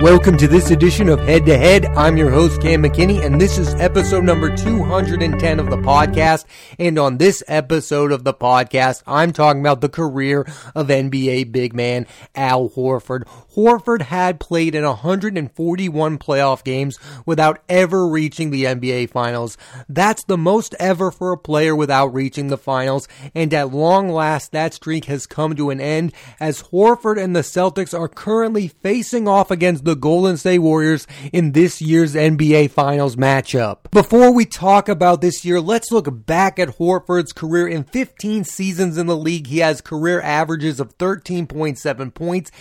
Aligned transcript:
Welcome 0.00 0.36
to 0.36 0.46
this 0.46 0.70
edition 0.70 1.08
of 1.08 1.18
Head 1.18 1.44
to 1.46 1.58
Head. 1.58 1.84
I'm 1.84 2.16
your 2.16 2.30
host, 2.30 2.62
Cam 2.62 2.84
McKinney, 2.84 3.20
and 3.24 3.40
this 3.40 3.58
is 3.58 3.74
episode 3.74 4.22
number 4.22 4.54
210 4.56 5.58
of 5.58 5.70
the 5.70 5.76
podcast. 5.76 6.44
And 6.78 7.00
on 7.00 7.18
this 7.18 7.42
episode 7.48 8.12
of 8.12 8.22
the 8.22 8.32
podcast, 8.32 9.02
I'm 9.08 9.32
talking 9.32 9.60
about 9.60 9.80
the 9.80 9.88
career 9.88 10.42
of 10.76 10.86
NBA 10.86 11.50
big 11.50 11.74
man 11.74 12.06
Al 12.36 12.68
Horford. 12.68 13.26
Horford 13.58 14.02
had 14.02 14.38
played 14.38 14.76
in 14.76 14.84
141 14.84 16.18
playoff 16.18 16.62
games 16.62 16.96
without 17.26 17.60
ever 17.68 18.06
reaching 18.06 18.50
the 18.50 18.62
NBA 18.62 19.10
Finals. 19.10 19.58
That's 19.88 20.22
the 20.22 20.38
most 20.38 20.76
ever 20.78 21.10
for 21.10 21.32
a 21.32 21.36
player 21.36 21.74
without 21.74 22.14
reaching 22.14 22.46
the 22.46 22.56
finals, 22.56 23.08
and 23.34 23.52
at 23.52 23.72
long 23.74 24.10
last, 24.10 24.52
that 24.52 24.74
streak 24.74 25.06
has 25.06 25.26
come 25.26 25.56
to 25.56 25.70
an 25.70 25.80
end 25.80 26.12
as 26.38 26.62
Horford 26.64 27.20
and 27.20 27.34
the 27.34 27.40
Celtics 27.40 27.98
are 27.98 28.06
currently 28.06 28.68
facing 28.68 29.26
off 29.26 29.50
against 29.50 29.84
the 29.84 29.96
Golden 29.96 30.36
State 30.36 30.60
Warriors 30.60 31.08
in 31.32 31.50
this 31.50 31.82
year's 31.82 32.14
NBA 32.14 32.70
Finals 32.70 33.16
matchup. 33.16 33.90
Before 33.90 34.32
we 34.32 34.44
talk 34.44 34.88
about 34.88 35.20
this 35.20 35.44
year, 35.44 35.60
let's 35.60 35.90
look 35.90 36.26
back 36.26 36.60
at 36.60 36.78
Horford's 36.78 37.32
career. 37.32 37.66
In 37.66 37.82
15 37.82 38.44
seasons 38.44 38.96
in 38.96 39.08
the 39.08 39.16
league, 39.16 39.48
he 39.48 39.58
has 39.58 39.80
career 39.80 40.20
averages 40.20 40.78
of 40.78 40.96
13.7 40.96 42.14
points, 42.14 42.52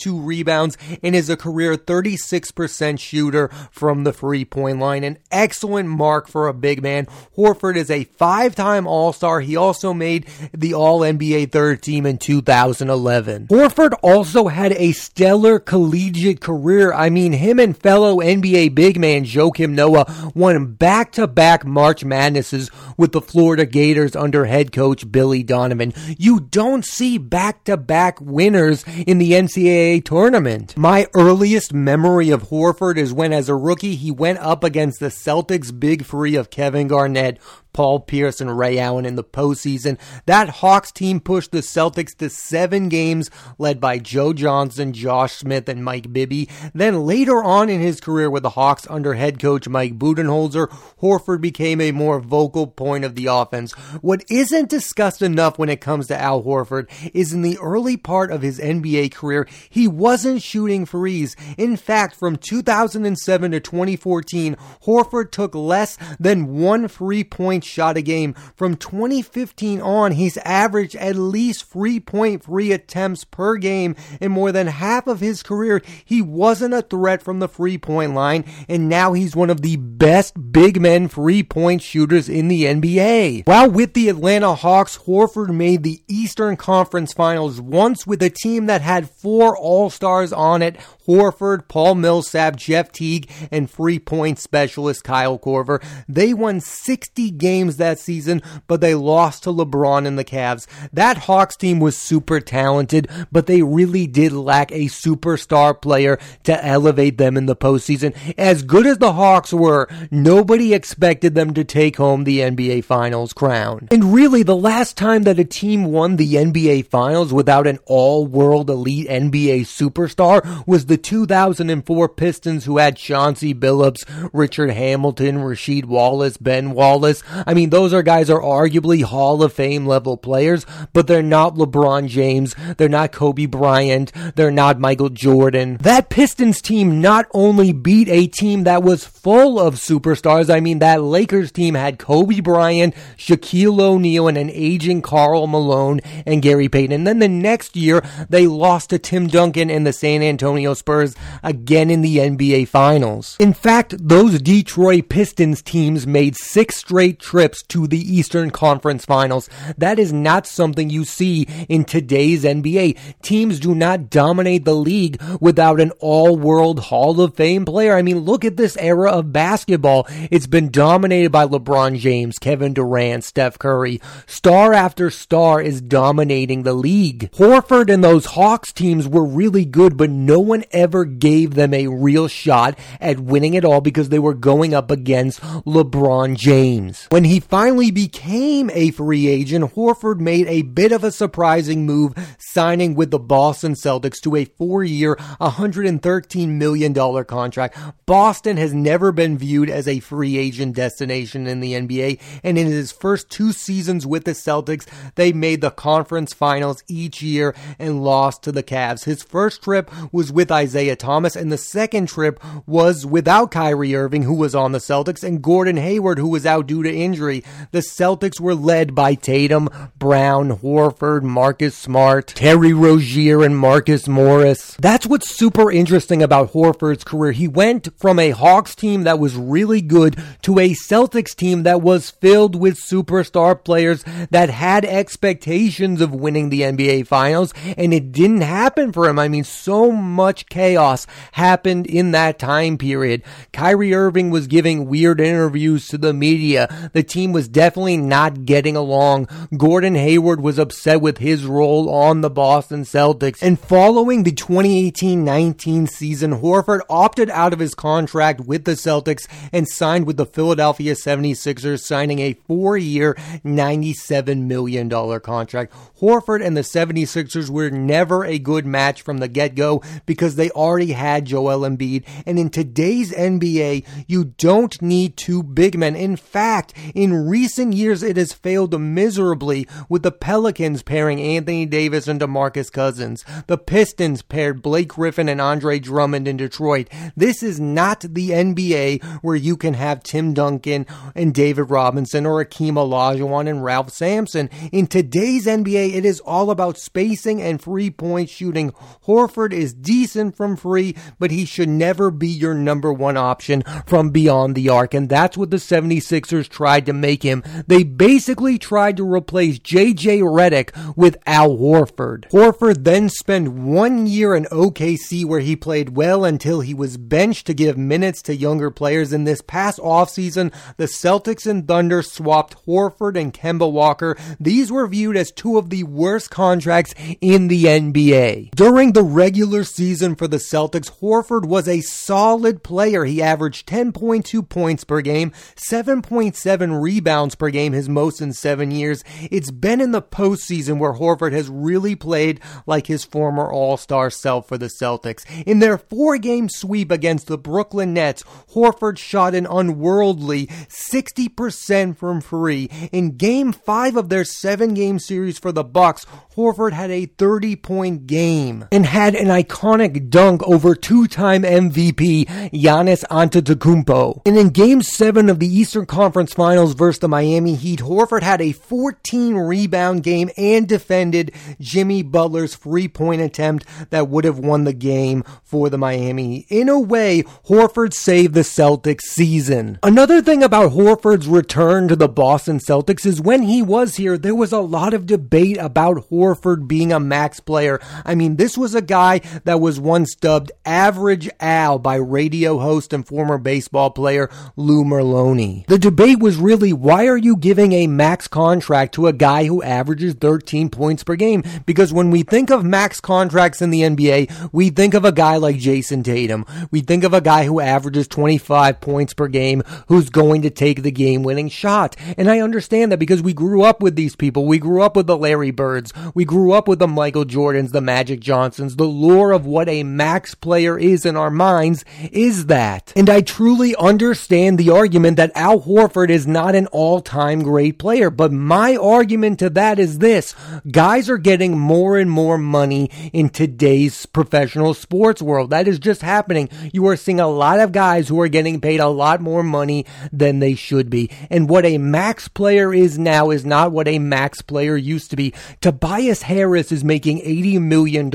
8.2 0.00 0.26
rebounds, 0.26 0.78
and 1.02 1.14
is 1.14 1.30
a 1.30 1.36
career 1.36 1.74
36% 1.74 2.98
shooter 2.98 3.48
from 3.70 4.04
the 4.04 4.12
free 4.12 4.44
point 4.44 4.78
line. 4.78 5.04
An 5.04 5.18
excellent 5.30 5.88
mark 5.88 6.28
for 6.28 6.48
a 6.48 6.54
big 6.54 6.82
man. 6.82 7.06
Horford 7.36 7.76
is 7.76 7.90
a 7.90 8.04
five 8.04 8.54
time 8.54 8.86
All 8.86 9.12
Star. 9.12 9.40
He 9.40 9.56
also 9.56 9.92
made 9.92 10.26
the 10.52 10.74
All 10.74 11.00
NBA 11.00 11.52
third 11.52 11.82
team 11.82 12.06
in 12.06 12.18
2011. 12.18 13.48
Horford 13.48 13.94
also 14.02 14.48
had 14.48 14.72
a 14.72 14.92
stellar 14.92 15.58
collegiate 15.58 15.90
collegiate 15.90 16.40
career. 16.40 16.92
I 16.92 17.10
mean, 17.10 17.32
him 17.32 17.58
and 17.58 17.76
fellow 17.76 18.16
NBA 18.16 18.74
big 18.74 18.98
man 18.98 19.24
Joakim 19.24 19.70
Noah 19.70 20.32
won 20.34 20.74
back 20.74 21.12
to 21.12 21.26
back 21.26 21.64
March 21.64 22.04
Madnesses 22.04 22.70
with 22.96 23.12
the 23.12 23.20
Florida 23.20 23.66
Gators 23.66 24.14
under 24.14 24.44
head 24.44 24.72
coach 24.72 25.10
Billy 25.10 25.42
Donovan. 25.42 25.92
You 26.18 26.40
don't 26.40 26.84
see 26.84 27.18
back 27.18 27.64
to 27.64 27.76
back 27.76 28.20
winners 28.20 28.84
in 29.06 29.18
the 29.18 29.32
NCAA 29.32 29.89
tournament. 29.98 30.76
My 30.76 31.08
earliest 31.14 31.72
memory 31.72 32.30
of 32.30 32.50
Horford 32.50 32.96
is 32.96 33.12
when, 33.12 33.32
as 33.32 33.48
a 33.48 33.56
rookie, 33.56 33.96
he 33.96 34.12
went 34.12 34.38
up 34.38 34.62
against 34.62 35.00
the 35.00 35.08
Celtics 35.08 35.76
big 35.76 36.04
three 36.04 36.36
of 36.36 36.50
Kevin 36.50 36.86
Garnett, 36.86 37.40
Paul 37.72 38.00
Pierce 38.00 38.40
and 38.40 38.56
Ray 38.58 38.78
Allen 38.78 39.06
in 39.06 39.16
the 39.16 39.24
postseason. 39.24 39.98
That 40.26 40.48
Hawks 40.48 40.90
team 40.92 41.20
pushed 41.20 41.52
the 41.52 41.58
Celtics 41.58 42.16
to 42.18 42.28
seven 42.28 42.88
games, 42.88 43.30
led 43.58 43.80
by 43.80 43.98
Joe 43.98 44.32
Johnson, 44.32 44.92
Josh 44.92 45.34
Smith, 45.34 45.68
and 45.68 45.84
Mike 45.84 46.12
Bibby. 46.12 46.48
Then 46.74 47.06
later 47.06 47.42
on 47.42 47.68
in 47.68 47.80
his 47.80 48.00
career 48.00 48.30
with 48.30 48.42
the 48.42 48.50
Hawks 48.50 48.86
under 48.90 49.14
head 49.14 49.38
coach 49.38 49.68
Mike 49.68 49.98
Budenholzer, 49.98 50.68
Horford 51.00 51.40
became 51.40 51.80
a 51.80 51.92
more 51.92 52.20
vocal 52.20 52.66
point 52.66 53.04
of 53.04 53.14
the 53.14 53.26
offense. 53.26 53.72
What 54.00 54.24
isn't 54.30 54.68
discussed 54.68 55.22
enough 55.22 55.58
when 55.58 55.68
it 55.68 55.80
comes 55.80 56.08
to 56.08 56.20
Al 56.20 56.42
Horford 56.42 56.88
is 57.14 57.32
in 57.32 57.42
the 57.42 57.58
early 57.58 57.96
part 57.96 58.30
of 58.30 58.42
his 58.42 58.58
NBA 58.58 59.12
career, 59.12 59.48
he 59.68 59.86
wasn't 59.86 60.42
shooting 60.42 60.86
threes. 60.86 61.36
In 61.56 61.76
fact, 61.76 62.16
from 62.16 62.36
2007 62.36 63.50
to 63.52 63.60
2014, 63.60 64.56
Horford 64.84 65.30
took 65.30 65.54
less 65.54 65.96
than 66.18 66.58
one 66.58 66.88
free 66.88 67.24
point 67.24 67.59
points 67.60 67.68
shot 67.68 67.96
a 67.98 68.02
game. 68.02 68.32
From 68.56 68.76
2015 68.76 69.82
on, 69.82 70.12
he's 70.12 70.38
averaged 70.38 70.96
at 70.96 71.16
least 71.16 71.70
3.3 71.70 72.72
attempts 72.72 73.24
per 73.24 73.56
game. 73.56 73.94
In 74.20 74.32
more 74.32 74.50
than 74.50 74.66
half 74.66 75.06
of 75.06 75.20
his 75.20 75.42
career, 75.42 75.82
he 76.04 76.22
wasn't 76.22 76.72
a 76.72 76.80
threat 76.80 77.22
from 77.22 77.38
the 77.38 77.48
free 77.48 77.76
point 77.76 78.14
line, 78.14 78.44
and 78.68 78.88
now 78.88 79.12
he's 79.12 79.36
one 79.36 79.50
of 79.50 79.60
the 79.60 79.76
best 79.76 80.52
big 80.52 80.80
men 80.80 81.08
free 81.08 81.42
point 81.42 81.82
shooters 81.82 82.28
in 82.30 82.48
the 82.48 82.64
NBA. 82.64 83.46
While 83.46 83.70
with 83.70 83.92
the 83.92 84.08
Atlanta 84.08 84.54
Hawks, 84.54 84.98
Horford 85.06 85.50
made 85.54 85.82
the 85.82 86.02
Eastern 86.08 86.56
Conference 86.56 87.12
Finals 87.12 87.60
once 87.60 88.06
with 88.06 88.22
a 88.22 88.30
team 88.30 88.66
that 88.66 88.80
had 88.80 89.10
four 89.10 89.56
All 89.56 89.90
Stars 89.90 90.32
on 90.32 90.62
it 90.62 90.80
Horford, 91.10 91.66
Paul 91.66 91.96
Millsap, 91.96 92.54
Jeff 92.54 92.92
Teague, 92.92 93.28
and 93.50 93.68
free 93.68 93.98
point 93.98 94.38
specialist 94.38 95.02
Kyle 95.02 95.38
Korver. 95.40 95.82
They 96.08 96.32
won 96.32 96.60
60 96.60 97.32
games 97.32 97.78
that 97.78 97.98
season, 97.98 98.42
but 98.68 98.80
they 98.80 98.94
lost 98.94 99.42
to 99.42 99.50
LeBron 99.50 100.06
and 100.06 100.16
the 100.16 100.24
Cavs. 100.24 100.68
That 100.92 101.18
Hawks 101.18 101.56
team 101.56 101.80
was 101.80 101.96
super 101.96 102.38
talented, 102.38 103.08
but 103.32 103.46
they 103.46 103.62
really 103.62 104.06
did 104.06 104.30
lack 104.30 104.70
a 104.70 104.86
superstar 104.86 105.80
player 105.80 106.16
to 106.44 106.64
elevate 106.64 107.18
them 107.18 107.36
in 107.36 107.46
the 107.46 107.56
postseason. 107.56 108.14
As 108.38 108.62
good 108.62 108.86
as 108.86 108.98
the 108.98 109.14
Hawks 109.14 109.52
were, 109.52 109.88
nobody 110.12 110.72
expected 110.72 111.34
them 111.34 111.54
to 111.54 111.64
take 111.64 111.96
home 111.96 112.22
the 112.22 112.38
NBA 112.38 112.84
Finals 112.84 113.32
crown. 113.32 113.88
And 113.90 114.14
really, 114.14 114.44
the 114.44 114.56
last 114.56 114.96
time 114.96 115.24
that 115.24 115.40
a 115.40 115.44
team 115.44 115.86
won 115.86 116.16
the 116.16 116.34
NBA 116.34 116.86
Finals 116.86 117.32
without 117.32 117.66
an 117.66 117.80
all-world 117.86 118.70
elite 118.70 119.08
NBA 119.08 119.62
superstar 119.62 120.66
was 120.66 120.86
the 120.86 120.99
2004 121.02 122.08
Pistons 122.10 122.64
who 122.64 122.78
had 122.78 122.96
Chauncey 122.96 123.54
Billups, 123.54 124.30
Richard 124.32 124.70
Hamilton, 124.70 125.38
Rasheed 125.38 125.84
Wallace, 125.86 126.36
Ben 126.36 126.72
Wallace. 126.72 127.22
I 127.46 127.54
mean, 127.54 127.70
those 127.70 127.92
are 127.92 128.02
guys 128.02 128.30
are 128.30 128.40
arguably 128.40 129.02
Hall 129.02 129.42
of 129.42 129.52
Fame 129.52 129.86
level 129.86 130.16
players, 130.16 130.66
but 130.92 131.06
they're 131.06 131.22
not 131.22 131.54
LeBron 131.54 132.08
James. 132.08 132.54
They're 132.76 132.88
not 132.88 133.12
Kobe 133.12 133.46
Bryant. 133.46 134.12
They're 134.36 134.50
not 134.50 134.78
Michael 134.78 135.08
Jordan. 135.08 135.78
That 135.80 136.10
Pistons 136.10 136.60
team 136.60 137.00
not 137.00 137.26
only 137.32 137.72
beat 137.72 138.08
a 138.08 138.26
team 138.26 138.64
that 138.64 138.82
was 138.82 139.04
full 139.04 139.58
of 139.58 139.76
superstars. 139.76 140.52
I 140.52 140.60
mean, 140.60 140.78
that 140.80 141.02
Lakers 141.02 141.52
team 141.52 141.74
had 141.74 141.98
Kobe 141.98 142.40
Bryant, 142.40 142.94
Shaquille 143.16 143.80
O'Neal, 143.80 144.28
and 144.28 144.38
an 144.38 144.50
aging 144.50 145.02
Karl 145.02 145.46
Malone 145.46 146.00
and 146.26 146.42
Gary 146.42 146.68
Payton. 146.68 146.92
And 146.92 147.06
then 147.06 147.18
the 147.18 147.28
next 147.28 147.76
year, 147.76 148.02
they 148.28 148.46
lost 148.46 148.90
to 148.90 148.98
Tim 148.98 149.26
Duncan 149.26 149.70
and 149.70 149.86
the 149.86 149.92
San 149.92 150.22
Antonio 150.22 150.74
Spurs 150.74 150.89
Spurs 150.90 151.14
again 151.44 151.88
in 151.88 152.02
the 152.02 152.16
NBA 152.18 152.66
Finals. 152.66 153.36
In 153.38 153.52
fact, 153.52 153.94
those 153.96 154.42
Detroit 154.42 155.08
Pistons 155.08 155.62
teams 155.62 156.04
made 156.04 156.34
six 156.36 156.76
straight 156.76 157.20
trips 157.20 157.62
to 157.64 157.86
the 157.86 157.98
Eastern 157.98 158.50
Conference 158.50 159.04
Finals. 159.04 159.48
That 159.78 160.00
is 160.00 160.12
not 160.12 160.48
something 160.48 160.90
you 160.90 161.04
see 161.04 161.42
in 161.68 161.84
today's 161.84 162.42
NBA. 162.42 162.98
Teams 163.22 163.60
do 163.60 163.72
not 163.72 164.10
dominate 164.10 164.64
the 164.64 164.74
league 164.74 165.22
without 165.40 165.80
an 165.80 165.92
all-world 166.00 166.80
Hall 166.80 167.20
of 167.20 167.36
Fame 167.36 167.64
player. 167.64 167.94
I 167.94 168.02
mean, 168.02 168.18
look 168.20 168.44
at 168.44 168.56
this 168.56 168.76
era 168.78 169.12
of 169.12 169.32
basketball. 169.32 170.08
It's 170.32 170.48
been 170.48 170.70
dominated 170.70 171.30
by 171.30 171.46
LeBron 171.46 171.98
James, 171.98 172.40
Kevin 172.40 172.74
Durant, 172.74 173.22
Steph 173.22 173.60
Curry. 173.60 174.00
Star 174.26 174.74
after 174.74 175.08
star 175.08 175.62
is 175.62 175.80
dominating 175.80 176.64
the 176.64 176.74
league. 176.74 177.30
Horford 177.32 177.92
and 177.92 178.02
those 178.02 178.26
Hawks 178.26 178.72
teams 178.72 179.06
were 179.06 179.24
really 179.24 179.64
good, 179.64 179.96
but 179.96 180.10
no 180.10 180.40
one 180.40 180.64
ever 180.70 181.04
gave 181.04 181.54
them 181.54 181.74
a 181.74 181.86
real 181.86 182.28
shot 182.28 182.78
at 183.00 183.20
winning 183.20 183.54
it 183.54 183.64
all 183.64 183.80
because 183.80 184.08
they 184.08 184.18
were 184.18 184.34
going 184.34 184.74
up 184.74 184.90
against 184.90 185.40
LeBron 185.40 186.36
James. 186.36 187.06
When 187.10 187.24
he 187.24 187.40
finally 187.40 187.90
became 187.90 188.70
a 188.72 188.90
free 188.90 189.28
agent, 189.28 189.74
Horford 189.74 190.18
made 190.20 190.46
a 190.46 190.62
bit 190.62 190.92
of 190.92 191.04
a 191.04 191.12
surprising 191.12 191.86
move, 191.86 192.14
signing 192.38 192.94
with 192.94 193.10
the 193.10 193.18
Boston 193.18 193.74
Celtics 193.74 194.20
to 194.22 194.36
a 194.36 194.44
four 194.44 194.84
year, 194.84 195.16
$113 195.40 196.48
million 196.48 196.94
contract. 197.24 197.78
Boston 198.06 198.56
has 198.56 198.74
never 198.74 199.12
been 199.12 199.38
viewed 199.38 199.70
as 199.70 199.86
a 199.86 200.00
free 200.00 200.36
agent 200.36 200.74
destination 200.76 201.46
in 201.46 201.60
the 201.60 201.74
NBA, 201.74 202.20
and 202.42 202.58
in 202.58 202.66
his 202.66 202.92
first 202.92 203.30
two 203.30 203.52
seasons 203.52 204.06
with 204.06 204.24
the 204.24 204.32
Celtics, 204.32 204.86
they 205.14 205.32
made 205.32 205.60
the 205.60 205.70
conference 205.70 206.32
finals 206.32 206.82
each 206.88 207.22
year 207.22 207.54
and 207.78 208.02
lost 208.02 208.42
to 208.42 208.52
the 208.52 208.62
Cavs. 208.62 209.04
His 209.04 209.22
first 209.22 209.62
trip 209.62 209.90
was 210.12 210.32
with 210.32 210.50
Isaiah 210.60 210.96
Thomas, 210.96 211.36
and 211.36 211.50
the 211.50 211.56
second 211.56 212.08
trip 212.08 212.38
was 212.66 213.06
without 213.06 213.50
Kyrie 213.50 213.94
Irving, 213.94 214.24
who 214.24 214.34
was 214.34 214.54
on 214.54 214.72
the 214.72 214.78
Celtics, 214.78 215.24
and 215.24 215.40
Gordon 215.42 215.78
Hayward, 215.78 216.18
who 216.18 216.28
was 216.28 216.44
out 216.44 216.66
due 216.66 216.82
to 216.82 216.94
injury. 216.94 217.42
The 217.70 217.78
Celtics 217.78 218.38
were 218.38 218.54
led 218.54 218.94
by 218.94 219.14
Tatum, 219.14 219.70
Brown, 219.98 220.58
Horford, 220.58 221.22
Marcus 221.22 221.74
Smart, 221.74 222.26
Terry 222.26 222.74
Rozier, 222.74 223.42
and 223.42 223.56
Marcus 223.56 224.06
Morris. 224.06 224.76
That's 224.78 225.06
what's 225.06 225.34
super 225.34 225.72
interesting 225.72 226.22
about 226.22 226.52
Horford's 226.52 227.04
career. 227.04 227.32
He 227.32 227.48
went 227.48 227.88
from 227.98 228.18
a 228.18 228.30
Hawks 228.30 228.74
team 228.74 229.04
that 229.04 229.18
was 229.18 229.36
really 229.36 229.80
good 229.80 230.22
to 230.42 230.58
a 230.58 230.74
Celtics 230.74 231.34
team 231.34 231.62
that 231.62 231.80
was 231.80 232.10
filled 232.10 232.54
with 232.54 232.78
superstar 232.78 233.64
players 233.64 234.04
that 234.30 234.50
had 234.50 234.84
expectations 234.84 236.02
of 236.02 236.14
winning 236.14 236.50
the 236.50 236.60
NBA 236.60 237.06
Finals, 237.06 237.54
and 237.78 237.94
it 237.94 238.12
didn't 238.12 238.42
happen 238.42 238.92
for 238.92 239.08
him. 239.08 239.18
I 239.18 239.28
mean, 239.28 239.44
so 239.44 239.90
much 239.90 240.46
chaos 240.50 241.06
happened 241.32 241.86
in 241.86 242.10
that 242.10 242.38
time 242.38 242.76
period. 242.76 243.22
Kyrie 243.52 243.94
Irving 243.94 244.30
was 244.30 244.46
giving 244.46 244.86
weird 244.86 245.20
interviews 245.20 245.88
to 245.88 245.98
the 245.98 246.12
media. 246.12 246.90
The 246.92 247.02
team 247.02 247.32
was 247.32 247.48
definitely 247.48 247.96
not 247.96 248.44
getting 248.44 248.76
along. 248.76 249.28
Gordon 249.56 249.94
Hayward 249.94 250.40
was 250.40 250.58
upset 250.58 251.00
with 251.00 251.18
his 251.18 251.46
role 251.46 251.88
on 251.88 252.20
the 252.20 252.30
Boston 252.30 252.82
Celtics. 252.82 253.42
And 253.42 253.58
following 253.58 254.24
the 254.24 254.32
2018-19 254.32 255.88
season, 255.88 256.40
Horford 256.40 256.80
opted 256.90 257.30
out 257.30 257.52
of 257.52 257.58
his 257.58 257.74
contract 257.74 258.40
with 258.40 258.64
the 258.64 258.72
Celtics 258.72 259.26
and 259.52 259.68
signed 259.68 260.06
with 260.06 260.16
the 260.16 260.26
Philadelphia 260.26 260.94
76ers, 260.94 261.80
signing 261.80 262.18
a 262.18 262.34
four-year, 262.46 263.14
$97 263.44 264.42
million 264.42 264.90
contract. 265.20 265.72
Horford 266.00 266.44
and 266.44 266.56
the 266.56 266.62
76ers 266.62 267.48
were 267.50 267.70
never 267.70 268.24
a 268.24 268.38
good 268.38 268.66
match 268.66 269.02
from 269.02 269.18
the 269.18 269.28
get-go 269.28 269.82
because 270.06 270.36
they 270.40 270.50
already 270.50 270.92
had 270.92 271.26
Joel 271.26 271.60
Embiid. 271.60 272.04
And 272.24 272.38
in 272.38 272.50
today's 272.50 273.12
NBA, 273.12 273.84
you 274.06 274.24
don't 274.24 274.80
need 274.80 275.16
two 275.16 275.42
big 275.42 275.76
men. 275.76 275.94
In 275.94 276.16
fact, 276.16 276.72
in 276.94 277.28
recent 277.28 277.74
years, 277.74 278.02
it 278.02 278.16
has 278.16 278.32
failed 278.32 278.78
miserably 278.80 279.68
with 279.88 280.02
the 280.02 280.12
Pelicans 280.12 280.82
pairing 280.82 281.20
Anthony 281.20 281.66
Davis 281.66 282.08
and 282.08 282.20
DeMarcus 282.20 282.72
Cousins. 282.72 283.24
The 283.46 283.58
Pistons 283.58 284.22
paired 284.22 284.62
Blake 284.62 284.88
Griffin 284.88 285.28
and 285.28 285.40
Andre 285.40 285.78
Drummond 285.78 286.26
in 286.26 286.38
Detroit. 286.38 286.88
This 287.16 287.42
is 287.42 287.60
not 287.60 288.00
the 288.00 288.30
NBA 288.30 289.02
where 289.22 289.36
you 289.36 289.56
can 289.56 289.74
have 289.74 290.02
Tim 290.02 290.32
Duncan 290.32 290.86
and 291.14 291.34
David 291.34 291.70
Robinson 291.70 292.24
or 292.24 292.44
Akeem 292.44 292.72
Olajuwon 292.72 293.48
and 293.48 293.62
Ralph 293.62 293.90
Sampson. 293.90 294.48
In 294.72 294.86
today's 294.86 295.46
NBA, 295.46 295.94
it 295.94 296.04
is 296.04 296.20
all 296.20 296.50
about 296.50 296.78
spacing 296.78 297.42
and 297.42 297.60
free 297.60 297.90
point 297.90 298.30
shooting. 298.30 298.72
Horford 299.06 299.52
is 299.52 299.74
decent 299.74 300.29
from 300.32 300.56
free, 300.56 300.94
but 301.18 301.30
he 301.30 301.44
should 301.44 301.68
never 301.68 302.10
be 302.10 302.28
your 302.28 302.54
number 302.54 302.92
one 302.92 303.16
option 303.16 303.62
from 303.86 304.10
beyond 304.10 304.54
the 304.54 304.68
arc. 304.68 304.94
And 304.94 305.08
that's 305.08 305.36
what 305.36 305.50
the 305.50 305.56
76ers 305.56 306.48
tried 306.48 306.86
to 306.86 306.92
make 306.92 307.22
him. 307.22 307.42
They 307.66 307.82
basically 307.82 308.58
tried 308.58 308.96
to 308.96 309.04
replace 309.04 309.58
JJ 309.58 310.20
Redick 310.22 310.96
with 310.96 311.16
Al 311.26 311.56
Horford. 311.56 312.28
Horford 312.30 312.84
then 312.84 313.08
spent 313.08 313.48
one 313.48 314.06
year 314.06 314.34
in 314.34 314.44
OKC 314.46 315.24
where 315.24 315.40
he 315.40 315.56
played 315.56 315.96
well 315.96 316.24
until 316.24 316.60
he 316.60 316.74
was 316.74 316.96
benched 316.96 317.46
to 317.46 317.54
give 317.54 317.76
minutes 317.76 318.22
to 318.22 318.36
younger 318.36 318.70
players. 318.70 319.12
In 319.12 319.24
this 319.24 319.40
past 319.40 319.78
offseason, 319.78 320.52
the 320.76 320.84
Celtics 320.84 321.46
and 321.46 321.66
Thunder 321.66 322.02
swapped 322.02 322.64
Horford 322.66 323.18
and 323.20 323.32
Kemba 323.32 323.70
Walker. 323.70 324.16
These 324.38 324.70
were 324.70 324.86
viewed 324.86 325.16
as 325.16 325.30
two 325.30 325.58
of 325.58 325.70
the 325.70 325.84
worst 325.84 326.30
contracts 326.30 326.94
in 327.20 327.48
the 327.48 327.64
NBA. 327.64 328.52
During 328.54 328.92
the 328.92 329.02
regular 329.02 329.64
season 329.64 330.16
for 330.20 330.28
the 330.28 330.36
Celtics, 330.36 331.00
Horford 331.00 331.46
was 331.46 331.66
a 331.66 331.80
solid 331.80 332.62
player. 332.62 333.06
He 333.06 333.22
averaged 333.22 333.66
10.2 333.66 334.46
points 334.46 334.84
per 334.84 335.00
game, 335.00 335.30
7.7 335.56 336.82
rebounds 336.82 337.34
per 337.34 337.48
game, 337.48 337.72
his 337.72 337.88
most 337.88 338.20
in 338.20 338.34
seven 338.34 338.70
years. 338.70 339.02
It's 339.30 339.50
been 339.50 339.80
in 339.80 339.92
the 339.92 340.02
postseason 340.02 340.76
where 340.76 340.92
Horford 340.92 341.32
has 341.32 341.48
really 341.48 341.96
played 341.96 342.38
like 342.66 342.86
his 342.86 343.02
former 343.02 343.50
All 343.50 343.78
Star 343.78 344.10
self 344.10 344.46
for 344.46 344.58
the 344.58 344.66
Celtics. 344.66 345.24
In 345.46 345.60
their 345.60 345.78
four 345.78 346.18
game 346.18 346.50
sweep 346.50 346.90
against 346.90 347.26
the 347.26 347.38
Brooklyn 347.38 347.94
Nets, 347.94 348.22
Horford 348.52 348.98
shot 348.98 349.34
an 349.34 349.46
unworldly 349.46 350.48
60% 350.68 351.96
from 351.96 352.20
free. 352.20 352.68
In 352.92 353.16
game 353.16 353.54
five 353.54 353.96
of 353.96 354.10
their 354.10 354.26
seven 354.26 354.74
game 354.74 354.98
series 354.98 355.38
for 355.38 355.50
the 355.50 355.64
Bucks, 355.64 356.04
Horford 356.36 356.72
had 356.72 356.90
a 356.90 357.06
30 357.06 357.56
point 357.56 358.06
game 358.06 358.66
and 358.70 358.84
had 358.84 359.14
an 359.14 359.28
iconic 359.28 360.09
dunk 360.10 360.42
over 360.42 360.74
two 360.74 361.06
time 361.06 361.42
MVP 361.42 362.26
Giannis 362.50 363.04
Antetokounmpo. 363.10 364.22
And 364.26 364.36
in 364.36 364.50
game 364.50 364.82
seven 364.82 365.28
of 365.28 365.38
the 365.38 365.46
Eastern 365.46 365.86
Conference 365.86 366.32
Finals 366.34 366.74
versus 366.74 366.98
the 367.00 367.08
Miami 367.08 367.54
Heat, 367.54 367.80
Horford 367.80 368.22
had 368.22 368.40
a 368.40 368.52
14 368.52 369.36
rebound 369.36 370.02
game 370.02 370.30
and 370.36 370.68
defended 370.68 371.32
Jimmy 371.60 372.02
Butler's 372.02 372.54
free 372.54 372.88
point 372.88 373.20
attempt 373.20 373.64
that 373.90 374.08
would 374.08 374.24
have 374.24 374.38
won 374.38 374.64
the 374.64 374.72
game 374.72 375.24
for 375.42 375.70
the 375.70 375.78
Miami. 375.78 376.46
In 376.48 376.68
a 376.68 376.78
way, 376.78 377.22
Horford 377.48 377.94
saved 377.94 378.34
the 378.34 378.40
Celtics 378.40 379.02
season. 379.02 379.78
Another 379.82 380.20
thing 380.20 380.42
about 380.42 380.72
Horford's 380.72 381.28
return 381.28 381.88
to 381.88 381.96
the 381.96 382.08
Boston 382.08 382.58
Celtics 382.58 383.06
is 383.06 383.20
when 383.20 383.42
he 383.42 383.62
was 383.62 383.96
here, 383.96 384.18
there 384.18 384.34
was 384.34 384.52
a 384.52 384.60
lot 384.60 384.94
of 384.94 385.06
debate 385.06 385.58
about 385.58 386.08
Horford 386.10 386.66
being 386.66 386.92
a 386.92 387.00
max 387.00 387.40
player. 387.40 387.80
I 388.04 388.14
mean, 388.14 388.36
this 388.36 388.58
was 388.58 388.74
a 388.74 388.82
guy 388.82 389.20
that 389.44 389.60
was 389.60 389.78
once 390.00 390.14
dubbed 390.14 390.50
Average 390.64 391.28
Al 391.40 391.78
by 391.78 391.96
radio 391.96 392.58
host 392.58 392.94
and 392.94 393.06
former 393.06 393.36
baseball 393.36 393.90
player 393.90 394.30
Lou 394.56 394.82
Merloni. 394.82 395.66
The 395.66 395.78
debate 395.78 396.20
was 396.20 396.38
really 396.38 396.72
why 396.72 397.06
are 397.06 397.18
you 397.18 397.36
giving 397.36 397.72
a 397.72 397.86
max 397.86 398.26
contract 398.26 398.94
to 398.94 399.08
a 399.08 399.12
guy 399.12 399.44
who 399.44 399.62
averages 399.62 400.14
13 400.14 400.70
points 400.70 401.04
per 401.04 401.16
game? 401.16 401.44
Because 401.66 401.92
when 401.92 402.10
we 402.10 402.22
think 402.22 402.50
of 402.50 402.64
max 402.64 402.98
contracts 402.98 403.60
in 403.60 403.68
the 403.68 403.82
NBA, 403.82 404.48
we 404.54 404.70
think 404.70 404.94
of 404.94 405.04
a 405.04 405.12
guy 405.12 405.36
like 405.36 405.56
Jayson 405.56 406.02
Tatum. 406.02 406.46
We 406.70 406.80
think 406.80 407.04
of 407.04 407.12
a 407.12 407.20
guy 407.20 407.44
who 407.44 407.60
averages 407.60 408.08
25 408.08 408.80
points 408.80 409.12
per 409.12 409.28
game 409.28 409.62
who's 409.88 410.08
going 410.08 410.40
to 410.42 410.50
take 410.50 410.82
the 410.82 410.90
game 410.90 411.22
winning 411.22 411.50
shot. 411.50 411.94
And 412.16 412.30
I 412.30 412.40
understand 412.40 412.90
that 412.90 412.98
because 413.00 413.20
we 413.20 413.34
grew 413.34 413.64
up 413.64 413.82
with 413.82 413.96
these 413.96 414.16
people. 414.16 414.46
We 414.46 414.58
grew 414.58 414.80
up 414.80 414.96
with 414.96 415.06
the 415.06 415.18
Larry 415.18 415.50
Birds. 415.50 415.92
We 416.14 416.24
grew 416.24 416.52
up 416.52 416.68
with 416.68 416.78
the 416.78 416.88
Michael 416.88 417.26
Jordans, 417.26 417.72
the 417.72 417.82
Magic 417.82 418.20
Johnsons. 418.20 418.76
The 418.76 418.84
lore 418.84 419.32
of 419.32 419.44
what 419.44 419.68
a 419.68 419.79
max 419.82 420.34
player 420.34 420.78
is 420.78 421.06
in 421.06 421.16
our 421.16 421.30
minds 421.30 421.84
is 422.12 422.46
that. 422.46 422.92
And 422.96 423.08
I 423.08 423.20
truly 423.20 423.74
understand 423.76 424.58
the 424.58 424.70
argument 424.70 425.16
that 425.16 425.32
Al 425.34 425.60
Horford 425.60 426.10
is 426.10 426.26
not 426.26 426.54
an 426.54 426.66
all-time 426.68 427.42
great 427.42 427.78
player. 427.78 428.10
But 428.10 428.32
my 428.32 428.76
argument 428.76 429.38
to 429.40 429.50
that 429.50 429.78
is 429.78 429.98
this. 429.98 430.34
Guys 430.70 431.08
are 431.08 431.18
getting 431.18 431.58
more 431.58 431.98
and 431.98 432.10
more 432.10 432.38
money 432.38 432.90
in 433.12 433.28
today's 433.28 434.06
professional 434.06 434.74
sports 434.74 435.22
world. 435.22 435.50
That 435.50 435.68
is 435.68 435.78
just 435.78 436.02
happening. 436.02 436.48
You 436.72 436.86
are 436.88 436.96
seeing 436.96 437.20
a 437.20 437.28
lot 437.28 437.60
of 437.60 437.72
guys 437.72 438.08
who 438.08 438.20
are 438.20 438.28
getting 438.28 438.60
paid 438.60 438.80
a 438.80 438.88
lot 438.88 439.20
more 439.20 439.42
money 439.42 439.86
than 440.12 440.38
they 440.38 440.54
should 440.54 440.90
be. 440.90 441.10
And 441.30 441.48
what 441.48 441.64
a 441.64 441.78
max 441.78 442.28
player 442.28 442.74
is 442.74 442.98
now 442.98 443.30
is 443.30 443.44
not 443.44 443.72
what 443.72 443.88
a 443.88 443.98
max 443.98 444.42
player 444.42 444.76
used 444.76 445.10
to 445.10 445.16
be. 445.16 445.32
Tobias 445.60 446.22
Harris 446.22 446.72
is 446.72 446.84
making 446.84 447.20
$80 447.20 447.60
million 447.60 448.10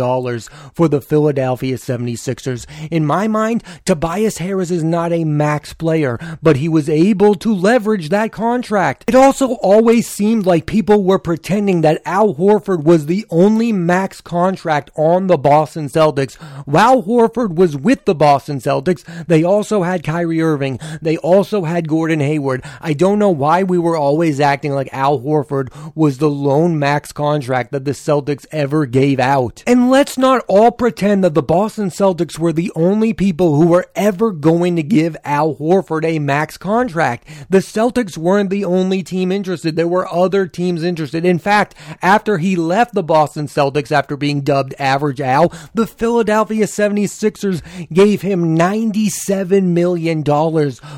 for 0.74 0.88
the 0.88 1.02
Philadelphia 1.02 1.55
76ers. 1.62 2.66
In 2.92 3.06
my 3.06 3.28
mind, 3.28 3.64
Tobias 3.86 4.38
Harris 4.40 4.72
is 4.72 4.84
not 4.84 5.12
a 5.12 5.24
max 5.24 5.74
player, 5.74 6.20
but 6.42 6.58
he 6.58 6.70
was 6.70 6.90
able 6.90 7.36
to 7.36 7.54
leverage 7.54 8.10
that 8.10 8.32
contract. 8.32 9.04
It 9.08 9.16
also 9.16 9.54
always 9.56 10.08
seemed 10.08 10.46
like 10.46 10.66
people 10.66 11.04
were 11.04 11.20
pretending 11.20 11.82
that 11.82 12.02
Al 12.06 12.36
Horford 12.36 12.84
was 12.84 13.06
the 13.06 13.26
only 13.30 13.72
max 13.72 14.22
contract 14.22 14.90
on 14.96 15.28
the 15.28 15.38
Boston 15.38 15.88
Celtics. 15.88 16.36
While 16.66 17.04
Horford 17.04 17.56
was 17.56 17.76
with 17.76 18.06
the 18.06 18.16
Boston 18.16 18.60
Celtics, 18.60 19.04
they 19.28 19.44
also 19.44 19.84
had 19.84 20.04
Kyrie 20.04 20.42
Irving. 20.42 20.80
They 21.02 21.18
also 21.18 21.64
had 21.64 21.88
Gordon 21.88 22.20
Hayward. 22.20 22.64
I 22.82 22.94
don't 22.94 23.20
know 23.20 23.30
why 23.30 23.64
we 23.64 23.78
were 23.78 23.98
always 23.98 24.40
acting 24.40 24.74
like 24.74 24.90
Al 24.92 25.20
Horford 25.20 25.70
was 25.96 26.18
the 26.18 26.30
lone 26.30 26.80
max 26.80 27.12
contract 27.12 27.72
that 27.72 27.86
the 27.86 27.92
Celtics 27.92 28.46
ever 28.52 28.86
gave 28.86 29.20
out. 29.20 29.64
And 29.68 29.90
let's 29.90 30.18
not 30.18 30.44
all 30.48 30.72
pretend 30.72 31.24
that 31.24 31.34
the 31.34 31.44
Boston 31.48 31.90
Celtics 31.90 32.40
were 32.40 32.54
the 32.54 32.72
only 32.76 33.14
people 33.14 33.56
who 33.56 33.68
were 33.68 33.88
ever 33.96 34.32
going 34.32 34.76
to 34.76 34.84
give 34.84 35.16
Al 35.24 35.56
Horford 35.56 36.06
a 36.06 36.20
max 36.20 36.58
contract. 36.58 37.28
The 37.50 37.60
Celtics 37.60 38.18
weren't 38.18 38.50
the 38.50 38.66
only 38.66 39.04
team 39.04 39.32
interested. 39.32 39.76
There 39.76 39.88
were 39.88 40.12
other 40.12 40.48
teams 40.48 40.84
interested. 40.84 41.26
In 41.26 41.40
fact, 41.40 41.76
after 42.02 42.38
he 42.38 42.56
left 42.56 42.94
the 42.94 43.04
Boston 43.04 43.48
Celtics 43.48 43.92
after 43.92 44.18
being 44.18 44.42
dubbed 44.42 44.74
Average 44.80 45.22
Al, 45.22 45.54
the 45.74 45.88
Philadelphia 45.88 46.66
76ers 46.66 47.62
gave 47.94 48.22
him 48.22 48.58
$97 48.58 49.64
million. 49.64 50.24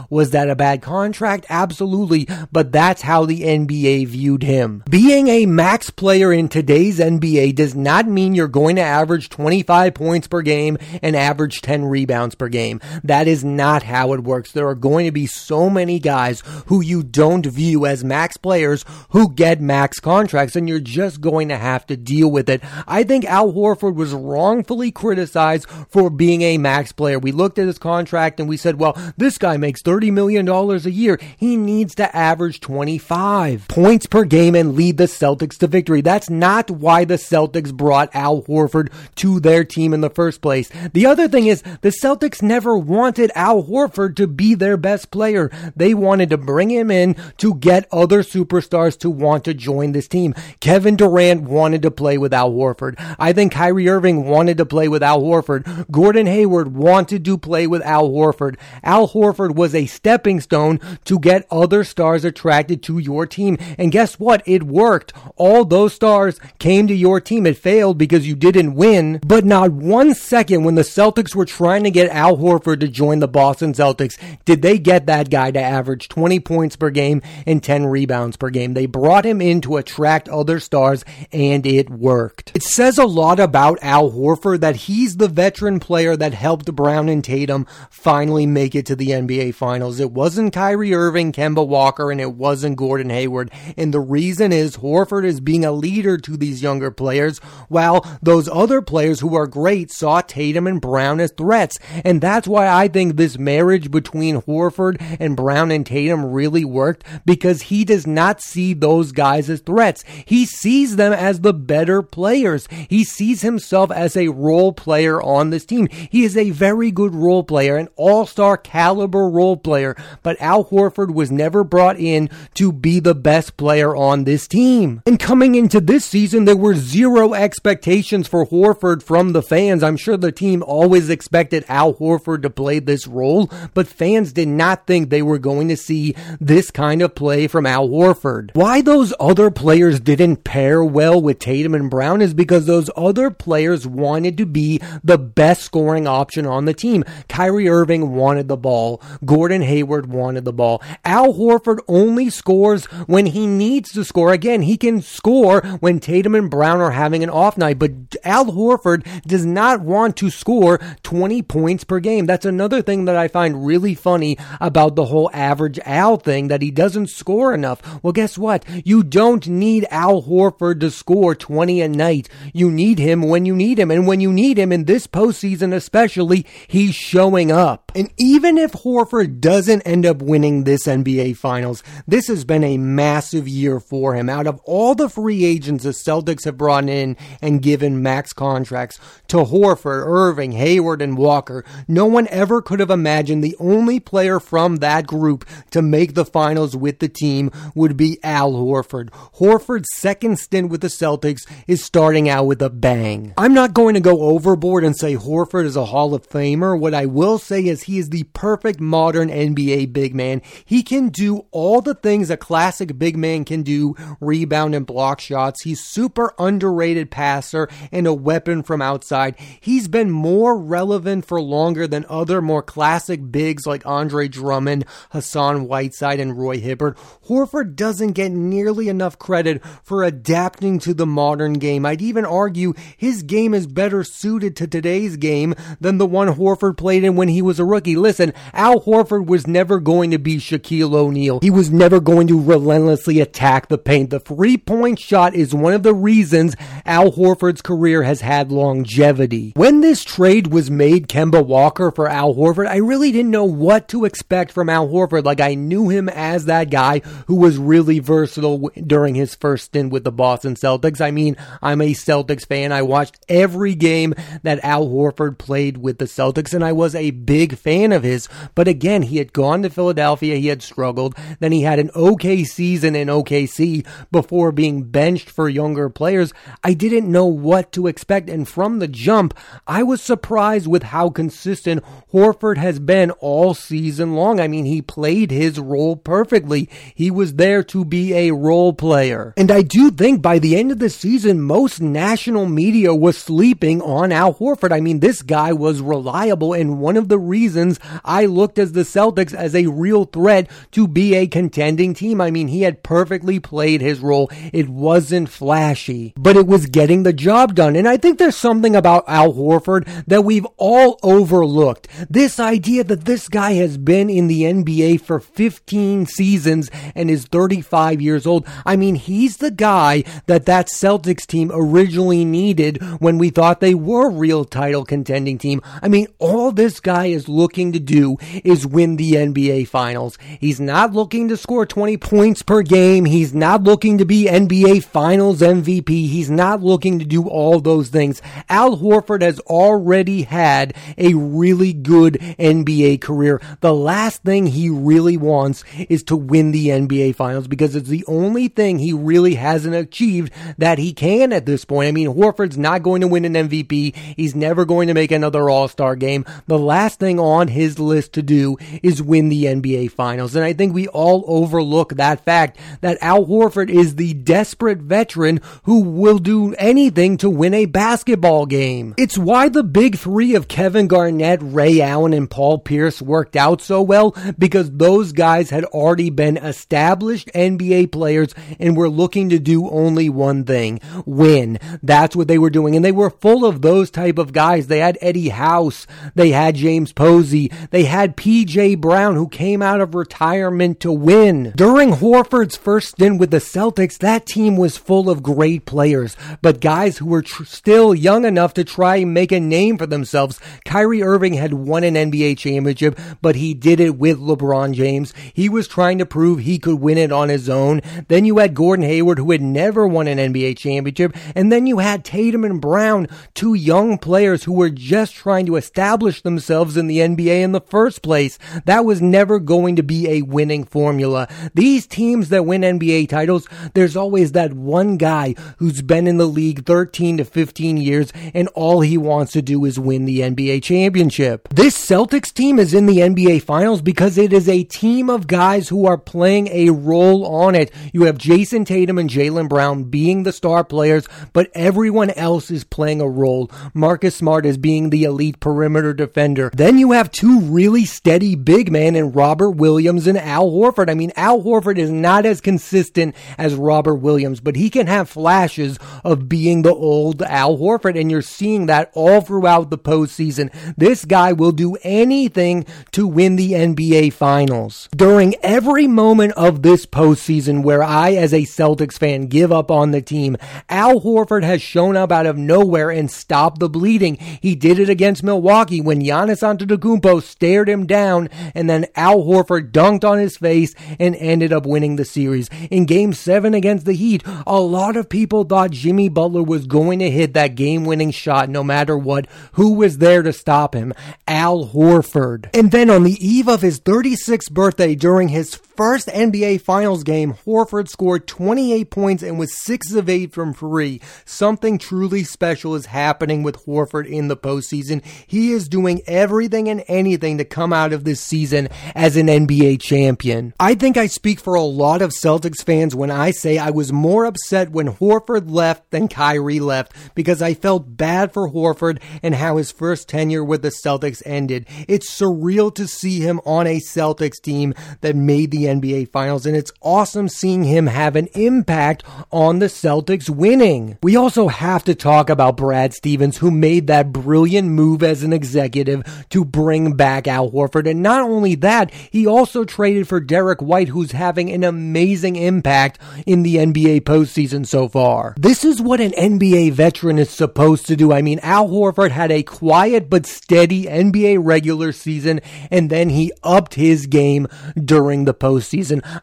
Was 0.09 0.31
that 0.31 0.49
a 0.49 0.55
bad 0.55 0.81
contract? 0.81 1.45
Absolutely, 1.49 2.27
but 2.51 2.71
that's 2.71 3.01
how 3.01 3.25
the 3.25 3.41
NBA 3.41 4.07
viewed 4.07 4.43
him. 4.43 4.83
Being 4.89 5.27
a 5.27 5.45
max 5.45 5.89
player 5.89 6.31
in 6.31 6.49
today's 6.49 6.99
NBA 6.99 7.55
does 7.55 7.75
not 7.75 8.07
mean 8.07 8.33
you're 8.33 8.47
going 8.47 8.77
to 8.77 8.81
average 8.81 9.29
25 9.29 9.93
points 9.93 10.27
per 10.37 10.43
game 10.43 10.77
and 11.01 11.15
average 11.15 11.61
10 11.61 11.85
rebounds 11.85 12.35
per 12.35 12.47
game. 12.47 12.79
That 13.03 13.27
is 13.27 13.43
not 13.43 13.81
how 13.81 14.13
it 14.13 14.23
works. 14.23 14.51
There 14.51 14.67
are 14.67 14.75
going 14.75 15.07
to 15.07 15.11
be 15.11 15.25
so 15.25 15.67
many 15.67 15.97
guys 15.97 16.43
who 16.67 16.79
you 16.79 17.01
don't 17.01 17.43
view 17.43 17.87
as 17.87 18.03
max 18.03 18.37
players 18.37 18.85
who 19.09 19.33
get 19.33 19.59
max 19.59 19.99
contracts 19.99 20.55
and 20.55 20.69
you're 20.69 20.79
just 20.79 21.21
going 21.21 21.49
to 21.49 21.57
have 21.57 21.87
to 21.87 21.97
deal 21.97 22.29
with 22.29 22.49
it. 22.49 22.61
I 22.85 23.03
think 23.03 23.25
Al 23.25 23.51
Horford 23.51 23.95
was 23.95 24.13
wrongfully 24.13 24.91
criticized 24.91 25.67
for 25.89 26.11
being 26.11 26.43
a 26.43 26.59
max 26.59 26.91
player. 26.91 27.17
We 27.17 27.31
looked 27.31 27.57
at 27.57 27.65
his 27.65 27.79
contract 27.79 28.39
and 28.39 28.47
we 28.47 28.57
said, 28.57 28.77
well, 28.77 28.95
this 29.17 29.39
guy 29.39 29.57
makes 29.57 29.81
$30 29.81 30.13
million 30.13 30.47
a 30.47 30.77
year. 30.89 31.19
He 31.37 31.57
needs 31.57 31.95
to 31.95 32.15
average 32.15 32.59
25 32.59 33.67
points 33.67 34.05
per 34.05 34.23
game 34.23 34.53
and 34.53 34.75
lead 34.75 34.97
the 34.97 35.05
Celtics 35.05 35.57
to 35.57 35.67
victory. 35.67 36.01
That's 36.01 36.29
not 36.29 36.69
why 36.69 37.05
the 37.05 37.15
Celtics 37.15 37.73
brought 37.73 38.13
Al 38.13 38.43
Horford 38.43 38.91
to 39.15 39.39
their 39.39 39.63
team 39.63 39.95
in 39.95 40.01
the 40.01 40.11
first 40.11 40.26
first 40.27 40.41
place. 40.41 40.69
The 40.91 41.05
other 41.05 41.29
thing 41.29 41.47
is 41.47 41.61
the 41.79 41.89
Celtics 42.03 42.41
never 42.41 42.77
wanted 42.77 43.31
Al 43.33 43.63
Horford 43.63 44.17
to 44.17 44.27
be 44.27 44.55
their 44.55 44.75
best 44.75 45.09
player. 45.09 45.49
They 45.73 45.93
wanted 45.93 46.31
to 46.31 46.37
bring 46.37 46.69
him 46.69 46.91
in 46.91 47.15
to 47.37 47.55
get 47.55 47.87
other 47.93 48.23
superstars 48.23 48.99
to 48.99 49.09
want 49.09 49.45
to 49.45 49.53
join 49.53 49.93
this 49.93 50.09
team. 50.09 50.35
Kevin 50.59 50.97
Durant 50.97 51.43
wanted 51.43 51.81
to 51.83 51.91
play 51.91 52.17
with 52.17 52.33
Al 52.33 52.51
Horford. 52.51 52.95
I 53.17 53.31
think 53.31 53.53
Kyrie 53.53 53.87
Irving 53.87 54.25
wanted 54.25 54.57
to 54.57 54.65
play 54.65 54.89
with 54.89 55.01
Al 55.01 55.21
Horford. 55.21 55.89
Gordon 55.89 56.27
Hayward 56.27 56.75
wanted 56.75 57.23
to 57.23 57.37
play 57.37 57.65
with 57.65 57.81
Al 57.83 58.09
Horford. 58.09 58.57
Al 58.83 59.07
Horford 59.07 59.55
was 59.55 59.73
a 59.73 59.85
stepping 59.85 60.41
stone 60.41 60.81
to 61.05 61.19
get 61.19 61.47
other 61.49 61.85
stars 61.85 62.25
attracted 62.25 62.83
to 62.83 62.99
your 62.99 63.25
team. 63.25 63.57
And 63.77 63.93
guess 63.93 64.19
what? 64.19 64.43
It 64.45 64.63
worked. 64.63 65.13
All 65.37 65.63
those 65.63 65.93
stars 65.93 66.41
came 66.59 66.85
to 66.87 66.93
your 66.93 67.21
team. 67.21 67.45
It 67.45 67.57
failed 67.57 67.97
because 67.97 68.27
you 68.27 68.35
didn't 68.35 68.75
win, 68.75 69.21
but 69.25 69.45
not 69.45 69.71
one 69.71 70.16
second 70.17 70.63
when 70.63 70.75
the 70.75 70.81
Celtics 70.81 71.35
were 71.35 71.45
trying 71.45 71.83
to 71.83 71.91
get 71.91 72.09
Al 72.09 72.37
Horford 72.37 72.79
to 72.81 72.87
join 72.87 73.19
the 73.19 73.27
Boston 73.27 73.73
Celtics 73.73 74.17
did 74.45 74.61
they 74.61 74.77
get 74.77 75.05
that 75.05 75.29
guy 75.29 75.51
to 75.51 75.59
average 75.59 76.09
20 76.09 76.39
points 76.39 76.75
per 76.75 76.89
game 76.89 77.21
and 77.45 77.63
10 77.63 77.85
rebounds 77.85 78.37
per 78.37 78.49
game. 78.49 78.73
They 78.73 78.85
brought 78.85 79.25
him 79.25 79.41
in 79.41 79.61
to 79.61 79.77
attract 79.77 80.29
other 80.29 80.59
stars 80.59 81.03
and 81.31 81.65
it 81.65 81.89
worked. 81.89 82.51
It 82.55 82.63
says 82.63 82.97
a 82.97 83.05
lot 83.05 83.39
about 83.39 83.79
Al 83.81 84.11
Horford 84.11 84.61
that 84.61 84.75
he's 84.75 85.17
the 85.17 85.27
veteran 85.27 85.79
player 85.79 86.15
that 86.15 86.33
helped 86.33 86.73
Brown 86.75 87.09
and 87.09 87.23
Tatum 87.23 87.65
finally 87.89 88.45
make 88.45 88.75
it 88.75 88.85
to 88.87 88.95
the 88.95 89.09
NBA 89.09 89.55
Finals. 89.55 89.99
It 89.99 90.11
wasn't 90.11 90.53
Kyrie 90.53 90.93
Irving, 90.93 91.31
Kemba 91.31 91.67
Walker, 91.67 92.11
and 92.11 92.21
it 92.21 92.33
wasn't 92.33 92.77
Gordon 92.77 93.09
Hayward. 93.09 93.51
And 93.75 93.93
the 93.93 93.99
reason 93.99 94.51
is 94.51 94.77
Horford 94.77 95.25
is 95.25 95.39
being 95.39 95.65
a 95.65 95.71
leader 95.71 96.17
to 96.17 96.37
these 96.37 96.61
younger 96.61 96.91
players, 96.91 97.39
while 97.69 98.05
those 98.21 98.47
other 98.49 98.81
players 98.81 99.19
who 99.19 99.35
are 99.35 99.47
great 99.47 99.91
saw 100.07 100.21
Tatum 100.21 100.67
and 100.67 100.79
Brown 100.79 101.19
as 101.19 101.33
threats. 101.33 101.77
And 102.05 102.21
that's 102.21 102.47
why 102.47 102.69
I 102.69 102.87
think 102.87 103.17
this 103.17 103.37
marriage 103.37 103.91
between 103.91 104.41
Horford 104.43 104.95
and 105.19 105.35
Brown 105.35 105.69
and 105.69 105.85
Tatum 105.85 106.23
really 106.31 106.63
worked 106.63 107.03
because 107.25 107.63
he 107.63 107.83
does 107.83 108.07
not 108.07 108.41
see 108.41 108.73
those 108.73 109.11
guys 109.11 109.49
as 109.49 109.59
threats. 109.59 110.05
He 110.23 110.45
sees 110.45 110.95
them 110.95 111.11
as 111.11 111.41
the 111.41 111.53
better 111.53 112.01
players. 112.01 112.69
He 112.89 113.03
sees 113.03 113.41
himself 113.41 113.91
as 113.91 114.15
a 114.15 114.29
role 114.29 114.71
player 114.71 115.21
on 115.21 115.49
this 115.49 115.65
team. 115.65 115.89
He 115.89 116.23
is 116.23 116.37
a 116.37 116.51
very 116.51 116.89
good 116.89 117.13
role 117.13 117.43
player, 117.43 117.75
an 117.75 117.89
all-star 117.97 118.55
caliber 118.55 119.27
role 119.27 119.57
player, 119.57 119.93
but 120.23 120.39
Al 120.39 120.63
Horford 120.63 121.13
was 121.13 121.33
never 121.33 121.65
brought 121.65 121.99
in 121.99 122.29
to 122.53 122.71
be 122.71 123.01
the 123.01 123.15
best 123.15 123.57
player 123.57 123.93
on 123.93 124.23
this 124.23 124.47
team. 124.47 125.01
And 125.05 125.19
coming 125.19 125.55
into 125.55 125.81
this 125.81 126.05
season, 126.05 126.45
there 126.45 126.55
were 126.55 126.75
zero 126.75 127.33
expectations 127.33 128.25
for 128.29 128.45
Horford 128.47 129.03
from 129.03 129.33
the 129.33 129.43
fans. 129.43 129.83
I'm 129.83 129.96
sure 129.97 130.17
the 130.17 130.31
team 130.31 130.63
always 130.65 131.09
expected 131.09 131.65
Al 131.67 131.93
Horford 131.95 132.41
to 132.43 132.49
play 132.49 132.79
this 132.79 133.07
role, 133.07 133.51
but 133.73 133.87
fans 133.87 134.33
did 134.33 134.47
not 134.47 134.87
think 134.87 135.09
they 135.09 135.21
were 135.21 135.39
going 135.39 135.67
to 135.67 135.77
see 135.77 136.15
this 136.39 136.71
kind 136.71 137.01
of 137.01 137.15
play 137.15 137.47
from 137.47 137.65
Al 137.65 137.89
Horford. 137.89 138.51
Why 138.53 138.81
those 138.81 139.13
other 139.19 139.51
players 139.51 139.99
didn't 139.99 140.43
pair 140.43 140.83
well 140.83 141.21
with 141.21 141.39
Tatum 141.39 141.73
and 141.73 141.89
Brown 141.89 142.21
is 142.21 142.33
because 142.33 142.65
those 142.65 142.89
other 142.95 143.29
players 143.29 143.85
wanted 143.87 144.37
to 144.37 144.45
be 144.45 144.79
the 145.03 145.17
best 145.17 145.63
scoring 145.63 146.07
option 146.07 146.45
on 146.45 146.65
the 146.65 146.73
team. 146.73 147.03
Kyrie 147.27 147.69
Irving 147.69 148.15
wanted 148.15 148.47
the 148.47 148.57
ball. 148.57 149.01
Gordon 149.25 149.61
Hayward 149.61 150.07
wanted 150.07 150.45
the 150.45 150.53
ball. 150.53 150.81
Al 151.03 151.33
Horford 151.33 151.79
only 151.87 152.29
scores 152.29 152.85
when 153.07 153.27
he 153.27 153.47
needs 153.47 153.91
to 153.93 154.03
score. 154.03 154.31
Again, 154.31 154.61
he 154.61 154.77
can 154.77 155.01
score 155.01 155.61
when 155.79 155.99
Tatum 155.99 156.35
and 156.35 156.49
Brown 156.49 156.81
are 156.81 156.91
having 156.91 157.23
an 157.23 157.29
off 157.29 157.57
night, 157.57 157.79
but 157.79 157.91
Al 158.23 158.45
Horford 158.45 159.05
does 159.23 159.45
not 159.45 159.76
want 159.81 160.17
to 160.17 160.29
score 160.29 160.79
20 161.03 161.41
points 161.43 161.83
per 161.83 161.99
game. 161.99 162.25
That's 162.25 162.45
another 162.45 162.81
thing 162.81 163.05
that 163.05 163.15
I 163.15 163.27
find 163.27 163.65
really 163.65 163.95
funny 163.95 164.37
about 164.59 164.95
the 164.95 165.05
whole 165.05 165.29
average 165.33 165.79
Al 165.85 166.17
thing 166.17 166.47
that 166.47 166.61
he 166.61 166.71
doesn't 166.71 167.07
score 167.07 167.53
enough. 167.53 167.81
Well, 168.03 168.13
guess 168.13 168.37
what? 168.37 168.65
You 168.85 169.03
don't 169.03 169.47
need 169.47 169.85
Al 169.89 170.23
Horford 170.23 170.79
to 170.81 170.91
score 170.91 171.35
20 171.35 171.81
a 171.81 171.87
night. 171.87 172.29
You 172.53 172.71
need 172.71 172.99
him 172.99 173.21
when 173.21 173.45
you 173.45 173.55
need 173.55 173.79
him. 173.79 173.91
And 173.91 174.07
when 174.07 174.21
you 174.21 174.31
need 174.31 174.57
him 174.57 174.71
in 174.71 174.85
this 174.85 175.07
postseason, 175.07 175.73
especially, 175.73 176.45
he's 176.67 176.95
showing 176.95 177.51
up. 177.51 177.91
And 177.95 178.11
even 178.17 178.57
if 178.57 178.73
Horford 178.73 179.39
doesn't 179.39 179.81
end 179.81 180.05
up 180.05 180.21
winning 180.21 180.63
this 180.63 180.85
NBA 180.85 181.37
Finals, 181.37 181.83
this 182.07 182.27
has 182.27 182.45
been 182.45 182.63
a 182.63 182.77
massive 182.77 183.47
year 183.47 183.79
for 183.79 184.13
him. 184.13 184.29
Out 184.29 184.47
of 184.47 184.59
all 184.65 184.95
the 184.95 185.09
free 185.09 185.45
agents 185.45 185.83
the 185.83 185.89
Celtics 185.89 186.45
have 186.45 186.57
brought 186.57 186.89
in 186.89 187.17
and 187.41 187.61
given 187.61 188.01
max 188.01 188.33
contracts 188.33 188.99
to 189.27 189.37
Horford, 189.37 189.66
Irving, 189.75 190.53
Hayward, 190.53 191.01
and 191.01 191.17
Walker, 191.17 191.65
no 191.87 192.05
one 192.05 192.27
ever 192.29 192.61
could 192.61 192.79
have 192.79 192.89
imagined 192.89 193.43
the 193.43 193.55
only 193.59 193.99
player 193.99 194.39
from 194.39 194.77
that 194.77 195.07
group 195.07 195.45
to 195.71 195.81
make 195.81 196.13
the 196.13 196.25
finals 196.25 196.75
with 196.75 196.99
the 196.99 197.09
team 197.09 197.51
would 197.75 197.97
be 197.97 198.19
Al 198.23 198.53
Horford. 198.53 199.09
Horford's 199.35 199.89
second 199.95 200.39
stint 200.39 200.69
with 200.69 200.81
the 200.81 200.87
Celtics 200.87 201.47
is 201.67 201.83
starting 201.83 202.29
out 202.29 202.45
with 202.45 202.61
a 202.61 202.69
bang. 202.69 203.33
I'm 203.37 203.53
not 203.53 203.73
going 203.73 203.95
to 203.95 203.99
go 203.99 204.21
overboard 204.21 204.83
and 204.83 204.95
say 204.95 205.15
Horford 205.15 205.65
is 205.65 205.75
a 205.75 205.85
Hall 205.85 206.13
of 206.13 206.27
Famer. 206.27 206.79
What 206.79 206.93
I 206.93 207.05
will 207.05 207.37
say 207.37 207.65
is 207.65 207.83
he 207.83 207.97
is 207.97 208.09
the 208.09 208.23
perfect 208.33 208.79
modern 208.79 209.29
NBA 209.29 209.93
big 209.93 210.15
man. 210.15 210.41
He 210.65 210.83
can 210.83 211.09
do 211.09 211.45
all 211.51 211.81
the 211.81 211.95
things 211.95 212.29
a 212.29 212.37
classic 212.37 212.97
big 212.97 213.17
man 213.17 213.45
can 213.45 213.63
do 213.63 213.95
rebound 214.19 214.75
and 214.75 214.85
block 214.85 215.19
shots. 215.19 215.63
He's 215.63 215.83
super 215.83 216.33
underrated 216.37 217.11
passer 217.11 217.67
and 217.91 218.07
a 218.07 218.13
weapon 218.13 218.63
from 218.63 218.81
outside. 218.81 219.35
He's 219.59 219.87
been 219.87 220.09
more 220.09 220.57
relevant 220.57 221.25
for 221.25 221.41
longer 221.41 221.87
than 221.87 222.05
other 222.09 222.41
more 222.41 222.61
classic 222.61 223.31
bigs 223.31 223.65
like 223.65 223.85
Andre 223.85 224.27
Drummond, 224.27 224.85
Hassan 225.11 225.67
Whiteside, 225.67 226.19
and 226.19 226.37
Roy 226.37 226.59
Hibbert. 226.59 226.97
Horford 227.27 227.75
doesn't 227.75 228.13
get 228.13 228.31
nearly 228.31 228.89
enough 228.89 229.17
credit 229.19 229.63
for 229.83 230.03
adapting 230.03 230.79
to 230.79 230.93
the 230.93 231.05
modern 231.05 231.53
game. 231.53 231.85
I'd 231.85 232.01
even 232.01 232.25
argue 232.25 232.73
his 232.95 233.23
game 233.23 233.53
is 233.53 233.67
better 233.67 234.03
suited 234.03 234.55
to 234.57 234.67
today's 234.67 235.17
game 235.17 235.55
than 235.79 235.97
the 235.97 236.05
one 236.05 236.35
Horford 236.35 236.77
played 236.77 237.03
in 237.03 237.15
when 237.15 237.27
he 237.27 237.41
was 237.41 237.59
a 237.59 237.65
rookie. 237.65 237.95
Listen, 237.95 238.33
Al 238.53 238.81
Horford 238.81 239.25
was 239.25 239.47
never 239.47 239.79
going 239.79 240.11
to 240.11 240.19
be 240.19 240.37
Shaquille 240.37 240.93
O'Neal. 240.93 241.39
He 241.41 241.49
was 241.49 241.71
never 241.71 241.99
going 241.99 242.27
to 242.27 242.39
relentlessly 242.39 243.19
attack 243.19 243.67
the 243.67 243.77
paint. 243.77 244.09
The 244.09 244.19
three 244.19 244.57
point 244.57 244.99
shot 244.99 245.35
is 245.35 245.53
one 245.53 245.73
of 245.73 245.83
the 245.83 245.93
reasons 245.93 246.55
Al 246.85 247.11
Horford's 247.11 247.61
career 247.61 248.03
has 248.03 248.21
had 248.21 248.51
longevity. 248.51 249.46
When 249.55 249.81
this 249.81 250.03
trade 250.03 250.47
was 250.47 250.69
made, 250.69 251.07
Kemba 251.07 251.45
Walker 251.45 251.91
for 251.91 252.07
Al 252.07 252.35
Horford, 252.35 252.67
I 252.67 252.77
really 252.77 253.11
didn't 253.11 253.31
know 253.31 253.45
what 253.45 253.87
to 253.89 254.05
expect 254.05 254.51
from 254.51 254.69
Al 254.69 254.87
Horford. 254.87 255.23
Like 255.23 255.41
I 255.41 255.55
knew 255.55 255.89
him 255.89 256.09
as 256.09 256.45
that 256.45 256.69
guy 256.69 256.99
who 257.27 257.35
was 257.35 257.57
really 257.57 257.99
versatile 257.99 258.69
during 258.85 259.15
his 259.15 259.35
first 259.35 259.65
stint 259.65 259.91
with 259.91 260.03
the 260.03 260.11
Boston 260.11 260.55
Celtics. 260.55 261.01
I 261.01 261.11
mean, 261.11 261.35
I'm 261.61 261.81
a 261.81 261.93
Celtics 261.93 262.45
fan. 262.45 262.71
I 262.71 262.81
watched 262.81 263.23
every 263.29 263.75
game 263.75 264.13
that 264.43 264.63
Al 264.63 264.87
Horford 264.87 265.37
played 265.37 265.77
with 265.77 265.97
the 265.97 266.05
Celtics 266.05 266.53
and 266.53 266.63
I 266.63 266.71
was 266.71 266.95
a 266.95 267.11
big 267.11 267.57
fan 267.57 267.91
of 267.91 268.03
his, 268.03 268.27
but 268.55 268.67
again, 268.67 269.03
he 269.03 269.17
had 269.17 269.33
gone 269.33 269.63
to 269.63 269.69
Philadelphia, 269.69 270.35
he 270.35 270.47
had 270.47 270.61
struggled, 270.61 271.15
then 271.39 271.51
he 271.51 271.61
had 271.61 271.79
an 271.79 271.91
okay 271.95 272.43
season 272.43 272.95
in 272.95 273.07
OKC 273.07 273.85
before 274.11 274.51
being 274.51 274.83
benched 274.83 275.29
for 275.29 275.49
younger 275.49 275.89
players. 275.89 276.33
I 276.63 276.73
didn't 276.73 277.11
know 277.11 277.25
what 277.25 277.71
to 277.73 277.87
expect, 277.87 278.29
and 278.29 278.47
from 278.47 278.79
the 278.79 278.87
jump, 278.87 279.36
I 279.65 279.83
was 279.83 280.01
surprised 280.01 280.67
with 280.67 280.83
how 280.83 281.09
consistent 281.09 281.83
Horford 282.13 282.57
has 282.57 282.79
been 282.79 283.11
all 283.11 283.53
season 283.53 284.15
long. 284.15 284.39
I 284.39 284.47
mean, 284.47 284.65
he 284.65 284.81
played 284.81 285.31
his 285.31 285.59
role 285.59 285.95
perfectly. 285.95 286.69
He 286.93 287.11
was 287.11 287.35
there 287.35 287.63
to 287.63 287.85
be 287.85 288.13
a 288.13 288.31
role 288.31 288.73
player. 288.73 289.33
And 289.37 289.51
I 289.51 289.61
do 289.61 289.91
think 289.91 290.21
by 290.21 290.39
the 290.39 290.55
end 290.55 290.71
of 290.71 290.79
the 290.79 290.89
season, 290.89 291.41
most 291.41 291.81
national 291.81 292.45
media 292.45 292.93
was 292.93 293.17
sleeping 293.17 293.81
on 293.81 294.11
Al 294.11 294.33
Horford. 294.33 294.71
I 294.71 294.79
mean, 294.79 294.99
this 294.99 295.21
guy 295.21 295.53
was 295.53 295.81
reliable, 295.81 296.53
and 296.53 296.79
one 296.79 296.97
of 296.97 297.09
the 297.09 297.19
reasons 297.19 297.79
I 298.03 298.25
looked 298.25 298.59
as 298.59 298.71
the 298.71 298.81
Celtics 298.81 299.33
as 299.33 299.55
a 299.55 299.67
real 299.67 300.05
threat 300.05 300.49
to 300.71 300.87
be 300.87 301.15
a 301.15 301.27
contending 301.27 301.93
team. 301.93 302.21
I 302.21 302.31
mean, 302.31 302.47
he 302.47 302.61
had 302.61 302.83
perfectly 302.83 303.39
played 303.39 303.81
his 303.81 303.99
role. 303.99 304.29
It 304.53 304.69
wasn't 304.69 305.29
flashy, 305.29 306.13
but 306.17 306.35
it 306.35 306.47
was 306.47 306.65
getting 306.65 307.03
the 307.03 307.13
job 307.13 307.55
done. 307.55 307.75
And 307.75 307.87
I 307.87 307.97
think 307.97 308.17
there's 308.17 308.35
something 308.35 308.75
about 308.75 309.03
Al 309.07 309.26
Horford 309.33 309.87
that 310.05 310.23
we've 310.23 310.47
all 310.57 310.99
overlooked. 311.03 311.87
This 312.09 312.39
idea 312.39 312.83
that 312.85 313.05
this 313.05 313.29
guy 313.29 313.53
has 313.53 313.77
been 313.77 314.09
in 314.09 314.27
the 314.27 314.43
NBA 314.43 315.01
for 315.01 315.19
15 315.19 316.05
seasons 316.05 316.69
and 316.95 317.09
is 317.09 317.25
35 317.25 318.01
years 318.01 318.25
old. 318.25 318.45
I 318.65 318.75
mean, 318.75 318.95
he's 318.95 319.37
the 319.37 319.51
guy 319.51 320.03
that 320.25 320.45
that 320.45 320.67
Celtics 320.67 321.25
team 321.25 321.51
originally 321.53 322.25
needed 322.25 322.81
when 322.99 323.17
we 323.17 323.29
thought 323.29 323.59
they 323.59 323.75
were 323.75 324.07
a 324.07 324.11
real 324.11 324.45
title 324.45 324.85
contending 324.85 325.37
team. 325.37 325.61
I 325.81 325.87
mean, 325.87 326.07
all 326.19 326.51
this 326.51 326.79
guy 326.79 327.07
is 327.07 327.27
looking 327.27 327.71
to 327.73 327.79
do 327.79 328.17
is 328.43 328.65
win 328.65 328.97
the 328.97 329.13
NBA 329.13 329.67
Finals. 329.67 330.17
He's 330.39 330.59
not 330.59 330.93
looking 330.93 331.27
to 331.29 331.37
score 331.37 331.65
20 331.65 331.97
points 331.97 332.41
per 332.41 332.61
game. 332.61 333.05
He's 333.05 333.33
not 333.33 333.63
looking 333.63 333.97
to 333.97 334.05
be 334.05 334.25
NBA 334.25 334.83
Finals 334.83 335.41
MVP. 335.41 335.89
He's 335.89 336.29
not 336.29 336.61
looking 336.61 336.99
to 336.99 337.05
do 337.05 337.27
all 337.27 337.59
those 337.59 337.89
things. 337.89 338.21
Al 338.49 338.77
Horford 338.77 339.16
Has 339.21 339.39
already 339.41 340.23
had 340.23 340.75
a 340.97 341.13
really 341.13 341.73
good 341.73 342.13
NBA 342.13 343.01
career. 343.01 343.41
The 343.61 343.73
last 343.73 344.23
thing 344.23 344.47
he 344.47 344.69
really 344.69 345.17
wants 345.17 345.63
is 345.89 346.03
to 346.03 346.15
win 346.15 346.51
the 346.51 346.67
NBA 346.67 347.15
finals 347.15 347.47
because 347.47 347.75
it's 347.75 347.89
the 347.89 348.05
only 348.07 348.47
thing 348.47 348.79
he 348.79 348.93
really 348.93 349.35
hasn't 349.35 349.75
achieved 349.75 350.31
that 350.57 350.77
he 350.77 350.93
can 350.93 351.33
at 351.33 351.45
this 351.45 351.65
point. 351.65 351.87
I 351.87 351.91
mean, 351.91 352.07
Horford's 352.07 352.57
not 352.57 352.83
going 352.83 353.01
to 353.01 353.07
win 353.07 353.25
an 353.25 353.49
MVP. 353.49 353.95
He's 353.95 354.35
never 354.35 354.65
going 354.65 354.87
to 354.87 354.93
make 354.93 355.11
another 355.11 355.49
All-Star 355.49 355.95
game. 355.95 356.25
The 356.47 356.59
last 356.59 356.99
thing 356.99 357.19
on 357.19 357.47
his 357.47 357.79
list 357.79 358.13
to 358.13 358.21
do 358.21 358.57
is 358.83 359.01
win 359.01 359.29
the 359.29 359.45
NBA 359.45 359.91
finals. 359.91 360.35
And 360.35 360.43
I 360.43 360.53
think 360.53 360.73
we 360.73 360.87
all 360.87 361.23
overlook 361.27 361.95
that 361.95 362.23
fact 362.23 362.59
that 362.81 362.97
Al 363.01 363.25
Horford 363.25 363.69
is 363.69 363.95
the 363.95 364.13
desperate 364.13 364.79
veteran 364.79 365.39
who 365.63 365.81
will 365.81 366.19
do 366.19 366.53
anything 366.55 367.17
to 367.17 367.29
win 367.29 367.53
a 367.53 367.65
basketball 367.65 368.45
game. 368.45 368.95
Why 369.15 369.47
the 369.47 369.61
big 369.61 369.95
three 369.95 370.33
of 370.33 370.47
Kevin 370.47 370.87
Garnett, 370.87 371.37
Ray 371.43 371.79
Allen, 371.81 372.13
and 372.13 372.27
Paul 372.27 372.57
Pierce 372.57 372.99
worked 372.99 373.35
out 373.35 373.61
so 373.61 373.83
well 373.83 374.15
because 374.39 374.71
those 374.71 375.11
guys 375.11 375.51
had 375.51 375.65
already 375.65 376.09
been 376.09 376.35
established 376.37 377.29
NBA 377.35 377.91
players 377.91 378.33
and 378.59 378.75
were 378.75 378.89
looking 378.89 379.29
to 379.29 379.37
do 379.37 379.69
only 379.69 380.09
one 380.09 380.45
thing, 380.45 380.79
win. 381.05 381.59
That's 381.83 382.15
what 382.15 382.27
they 382.27 382.39
were 382.39 382.49
doing. 382.49 382.75
And 382.75 382.83
they 382.83 382.91
were 382.91 383.11
full 383.11 383.45
of 383.45 383.61
those 383.61 383.91
type 383.91 384.17
of 384.17 384.33
guys. 384.33 384.65
They 384.65 384.79
had 384.79 384.97
Eddie 384.99 385.29
House. 385.29 385.85
They 386.15 386.31
had 386.31 386.55
James 386.55 386.91
Posey. 386.91 387.51
They 387.69 387.83
had 387.83 388.17
PJ 388.17 388.81
Brown 388.81 389.15
who 389.15 389.27
came 389.27 389.61
out 389.61 389.79
of 389.79 389.93
retirement 389.93 390.79
to 390.79 390.91
win. 390.91 391.53
During 391.55 391.91
Horford's 391.91 392.57
first 392.57 392.89
stint 392.89 393.19
with 393.19 393.29
the 393.29 393.37
Celtics, 393.37 393.99
that 393.99 394.25
team 394.25 394.57
was 394.57 394.75
full 394.77 395.09
of 395.09 395.21
great 395.21 395.65
players, 395.65 396.17
but 396.41 396.61
guys 396.61 396.97
who 396.97 397.05
were 397.05 397.21
tr- 397.21 397.43
still 397.43 397.93
young 397.93 398.25
enough 398.25 398.53
to 398.55 398.63
try 398.63 398.96
make 399.05 399.31
a 399.31 399.39
name 399.39 399.77
for 399.77 399.85
themselves. 399.85 400.39
Kyrie 400.65 401.03
Irving 401.03 401.33
had 401.33 401.53
won 401.53 401.83
an 401.83 401.95
NBA 401.95 402.37
championship, 402.37 402.99
but 403.21 403.35
he 403.35 403.53
did 403.53 403.79
it 403.79 403.97
with 403.97 404.19
LeBron 404.19 404.73
James. 404.73 405.13
He 405.33 405.49
was 405.49 405.67
trying 405.67 405.97
to 405.97 406.05
prove 406.05 406.39
he 406.39 406.59
could 406.59 406.79
win 406.79 406.97
it 406.97 407.11
on 407.11 407.29
his 407.29 407.49
own. 407.49 407.81
Then 408.07 408.25
you 408.25 408.37
had 408.37 408.55
Gordon 408.55 408.85
Hayward, 408.85 409.19
who 409.19 409.31
had 409.31 409.41
never 409.41 409.87
won 409.87 410.07
an 410.07 410.17
NBA 410.17 410.57
championship. 410.57 411.15
And 411.35 411.51
then 411.51 411.67
you 411.67 411.79
had 411.79 412.03
Tatum 412.03 412.43
and 412.43 412.61
Brown, 412.61 413.07
two 413.33 413.53
young 413.53 413.97
players 413.97 414.43
who 414.43 414.53
were 414.53 414.69
just 414.69 415.15
trying 415.15 415.45
to 415.47 415.55
establish 415.55 416.21
themselves 416.21 416.77
in 416.77 416.87
the 416.87 416.99
NBA 416.99 417.41
in 417.41 417.51
the 417.51 417.61
first 417.61 418.01
place. 418.01 418.37
That 418.65 418.85
was 418.85 419.01
never 419.01 419.39
going 419.39 419.75
to 419.75 419.83
be 419.83 420.07
a 420.09 420.21
winning 420.21 420.63
formula. 420.63 421.27
These 421.53 421.87
teams 421.87 422.29
that 422.29 422.45
win 422.45 422.61
NBA 422.61 423.09
titles, 423.09 423.47
there's 423.73 423.95
always 423.95 424.31
that 424.33 424.53
one 424.53 424.97
guy 424.97 425.35
who's 425.57 425.81
been 425.81 426.07
in 426.07 426.17
the 426.17 426.25
league 426.25 426.65
13 426.65 427.17
to 427.17 427.25
15 427.25 427.77
years 427.77 428.11
and 428.33 428.47
all 428.49 428.76
he 428.81 428.97
wants 428.97 429.31
to 429.33 429.41
do 429.41 429.65
is 429.65 429.79
win 429.79 430.05
the 430.05 430.19
NBA 430.19 430.63
championship. 430.63 431.47
This 431.49 431.77
Celtics 431.77 432.33
team 432.33 432.59
is 432.59 432.73
in 432.73 432.85
the 432.85 432.99
NBA 432.99 433.43
finals 433.43 433.81
because 433.81 434.17
it 434.17 434.33
is 434.33 434.47
a 434.47 434.63
team 434.63 435.09
of 435.09 435.27
guys 435.27 435.69
who 435.69 435.85
are 435.85 435.97
playing 435.97 436.47
a 436.49 436.69
role 436.69 437.25
on 437.25 437.55
it. 437.55 437.71
You 437.93 438.03
have 438.03 438.17
Jayson 438.17 438.65
Tatum 438.65 438.97
and 438.97 439.09
Jaylen 439.09 439.49
Brown 439.49 439.85
being 439.85 440.23
the 440.23 440.31
star 440.31 440.63
players, 440.63 441.07
but 441.33 441.49
everyone 441.53 442.11
else 442.11 442.51
is 442.51 442.63
playing 442.63 443.01
a 443.01 443.09
role. 443.09 443.49
Marcus 443.73 444.15
Smart 444.15 444.45
is 444.45 444.57
being 444.57 444.89
the 444.89 445.03
elite 445.03 445.39
perimeter 445.39 445.93
defender. 445.93 446.51
Then 446.53 446.77
you 446.77 446.91
have 446.91 447.11
two 447.11 447.41
really 447.41 447.85
steady 447.85 448.35
big 448.35 448.71
men 448.71 448.95
in 448.95 449.11
Robert 449.11 449.51
Williams 449.51 450.07
and 450.07 450.17
Al 450.17 450.51
Horford. 450.51 450.89
I 450.89 450.93
mean, 450.93 451.11
Al 451.15 451.41
Horford 451.41 451.77
is 451.77 451.89
not 451.89 452.25
as 452.25 452.41
consistent 452.41 453.15
as 453.37 453.55
Robert 453.55 453.95
Williams, 453.95 454.39
but 454.39 454.55
he 454.55 454.69
can 454.69 454.87
have 454.87 455.09
flashes 455.09 455.79
of 456.03 456.29
being 456.29 456.61
the 456.61 456.73
old 456.73 457.21
Al 457.23 457.57
Horford, 457.57 457.99
and 457.99 458.11
you're 458.11 458.21
seeing 458.21 458.66
that 458.67 458.91
all 458.93 459.21
throughout 459.21 459.69
the 459.69 459.77
postseason. 459.77 460.53
This 460.77 461.05
guy 461.05 461.33
will 461.33 461.51
do 461.51 461.75
anything 461.83 462.65
to 462.91 463.07
win 463.07 463.35
the 463.35 463.53
NBA 463.53 464.13
Finals. 464.13 464.87
During 464.95 465.35
every 465.43 465.87
moment 465.87 466.33
of 466.33 466.61
this 466.61 466.85
postseason 466.85 467.63
where 467.63 467.83
I, 467.83 468.13
as 468.13 468.33
a 468.33 468.41
Celtics 468.41 468.97
fan, 468.97 469.27
give 469.27 469.51
up 469.51 469.71
on 469.71 469.91
the 469.91 470.01
team, 470.01 470.37
Al 470.69 471.01
Horford 471.01 471.43
has 471.43 471.61
shown 471.61 471.97
up 471.97 472.11
out 472.11 472.25
of 472.25 472.37
nowhere 472.37 472.89
and 472.89 473.09
stopped 473.09 473.59
the 473.59 473.69
bleeding. 473.69 474.15
He 474.15 474.55
did 474.55 474.79
it 474.79 474.89
against 474.89 475.23
Milwaukee 475.23 475.81
when 475.81 476.01
Giannis 476.01 476.41
Antetokounmpo 476.41 477.21
stared 477.23 477.69
him 477.69 477.85
down, 477.85 478.29
and 478.53 478.69
then 478.69 478.85
Al 478.95 479.23
Horford 479.23 479.71
dunked 479.71 480.03
on 480.03 480.19
his 480.19 480.37
face 480.37 480.73
and 480.99 481.15
ended 481.15 481.51
up 481.51 481.65
winning 481.65 481.95
the 481.95 482.05
series. 482.05 482.49
In 482.69 482.85
Game 482.85 483.13
7 483.13 483.53
against 483.53 483.85
the 483.85 483.93
Heat, 483.93 484.23
a 484.45 484.59
lot 484.59 484.95
of 484.95 485.09
people 485.09 485.43
thought 485.43 485.71
Jimmy 485.71 486.09
Butler 486.09 486.43
was 486.43 486.67
going 486.67 486.99
to 486.99 487.09
hit 487.09 487.33
that 487.33 487.55
game-winning 487.55 488.11
shot 488.11 488.49
no 488.57 488.63
matter 488.63 488.97
what. 488.97 489.27
Who 489.51 489.73
was 489.73 489.99
there 489.99 490.23
to 490.23 490.33
stop 490.33 490.73
him? 490.73 490.91
Al 491.27 491.67
Horford. 491.67 492.49
And 492.55 492.71
then 492.71 492.89
on 492.89 493.03
the 493.03 493.23
eve 493.23 493.47
of 493.47 493.61
his 493.61 493.79
36th 493.79 494.51
birthday 494.51 494.95
during 494.95 495.27
his 495.27 495.59
first 495.77 496.07
NBA 496.07 496.61
Finals 496.61 497.03
game, 497.03 497.35
Horford 497.45 497.87
scored 497.87 498.27
28 498.27 498.89
points 498.89 499.21
and 499.21 499.37
was 499.37 499.55
6 499.57 499.93
of 499.93 500.09
8 500.09 500.33
from 500.33 500.53
three. 500.53 500.99
Something 501.23 501.77
truly 501.77 502.23
special 502.23 502.73
is 502.73 502.87
happening 502.87 503.43
with 503.43 503.63
Horford 503.65 504.07
in 504.07 504.27
the 504.27 504.35
postseason. 504.35 505.05
He 505.05 505.51
is 505.51 505.69
doing 505.69 506.01
everything 506.07 506.67
and 506.67 506.83
anything 506.87 507.37
to 507.37 507.45
come 507.45 507.71
out 507.71 507.93
of 507.93 508.03
this 508.03 508.19
season 508.19 508.69
as 508.95 509.15
an 509.15 509.27
NBA 509.27 509.79
champion. 509.79 510.55
I 510.59 510.73
think 510.73 510.97
I 510.97 511.05
speak 511.05 511.39
for 511.39 511.53
a 511.53 511.61
lot 511.61 512.01
of 512.01 512.09
Celtics 512.09 512.65
fans 512.65 512.95
when 512.95 513.11
I 513.11 513.29
say 513.29 513.59
I 513.59 513.69
was 513.69 513.93
more 513.93 514.25
upset 514.25 514.71
when 514.71 514.95
Horford 514.95 515.51
left 515.51 515.91
than 515.91 516.07
Kyrie 516.07 516.59
left 516.59 516.93
because 517.13 517.43
I 517.43 517.53
felt 517.53 517.97
bad 517.97 518.33
for 518.33 518.49
Horford 518.49 518.99
and 519.21 519.35
how 519.35 519.57
his 519.57 519.71
first 519.71 520.09
tenure 520.09 520.43
with 520.43 520.63
the 520.63 520.69
Celtics 520.69 521.21
ended. 521.23 521.67
It's 521.87 522.09
surreal 522.09 522.73
to 522.73 522.87
see 522.87 523.19
him 523.19 523.39
on 523.45 523.67
a 523.67 523.79
Celtics 523.79 524.41
team 524.41 524.73
that 525.01 525.15
made 525.15 525.51
the 525.51 525.66
NBA 525.67 526.11
Finals, 526.11 526.45
and 526.45 526.55
it's 526.55 526.71
awesome 526.81 527.29
seeing 527.29 527.63
him 527.63 527.87
have 527.87 528.15
an 528.15 528.27
impact 528.33 529.03
on 529.31 529.59
the 529.59 529.67
Celtics 529.67 530.29
winning. 530.29 530.97
We 531.03 531.15
also 531.15 531.47
have 531.47 531.83
to 531.83 531.93
talk 531.93 532.29
about 532.29 532.57
Brad 532.57 532.93
Stevens, 532.93 533.37
who 533.37 533.51
made 533.51 533.87
that 533.87 534.11
brilliant 534.11 534.69
move 534.69 535.03
as 535.03 535.23
an 535.23 535.33
executive 535.33 536.03
to 536.29 536.43
bring 536.43 536.93
back 536.93 537.27
Al 537.27 537.51
Horford. 537.51 537.89
And 537.89 538.01
not 538.01 538.21
only 538.21 538.55
that, 538.55 538.91
he 538.93 539.27
also 539.27 539.63
traded 539.63 540.07
for 540.07 540.19
Derrick 540.19 540.61
White, 540.61 540.87
who's 540.87 541.11
having 541.11 541.51
an 541.51 541.63
amazing 541.63 542.35
impact 542.35 542.99
in 543.25 543.43
the 543.43 543.57
NBA 543.57 544.01
postseason 544.01 544.65
so 544.65 544.87
far. 544.87 545.35
This 545.37 545.63
is 545.63 545.81
what 545.81 546.01
an 546.01 546.11
NBA 546.11 546.71
veteran 546.71 547.19
is 547.19 547.29
supposed 547.29 547.85
to 547.87 547.95
do. 547.95 548.11
I 548.11 548.21
mean, 548.21 548.39
Al 548.41 548.69
Horford 548.69 549.11
had 549.11 549.31
a 549.31 549.43
quiet 549.43 550.09
but 550.09 550.25
steady 550.25 550.85
NBA 550.85 551.39
regular 551.41 551.91
season, 551.91 552.39
and 552.71 552.89
then 552.89 553.09
he 553.09 553.31
upped 553.43 553.75
his 553.75 554.07
game 554.07 554.47
during 554.75 555.25
the 555.25 555.33
postseason. 555.33 555.56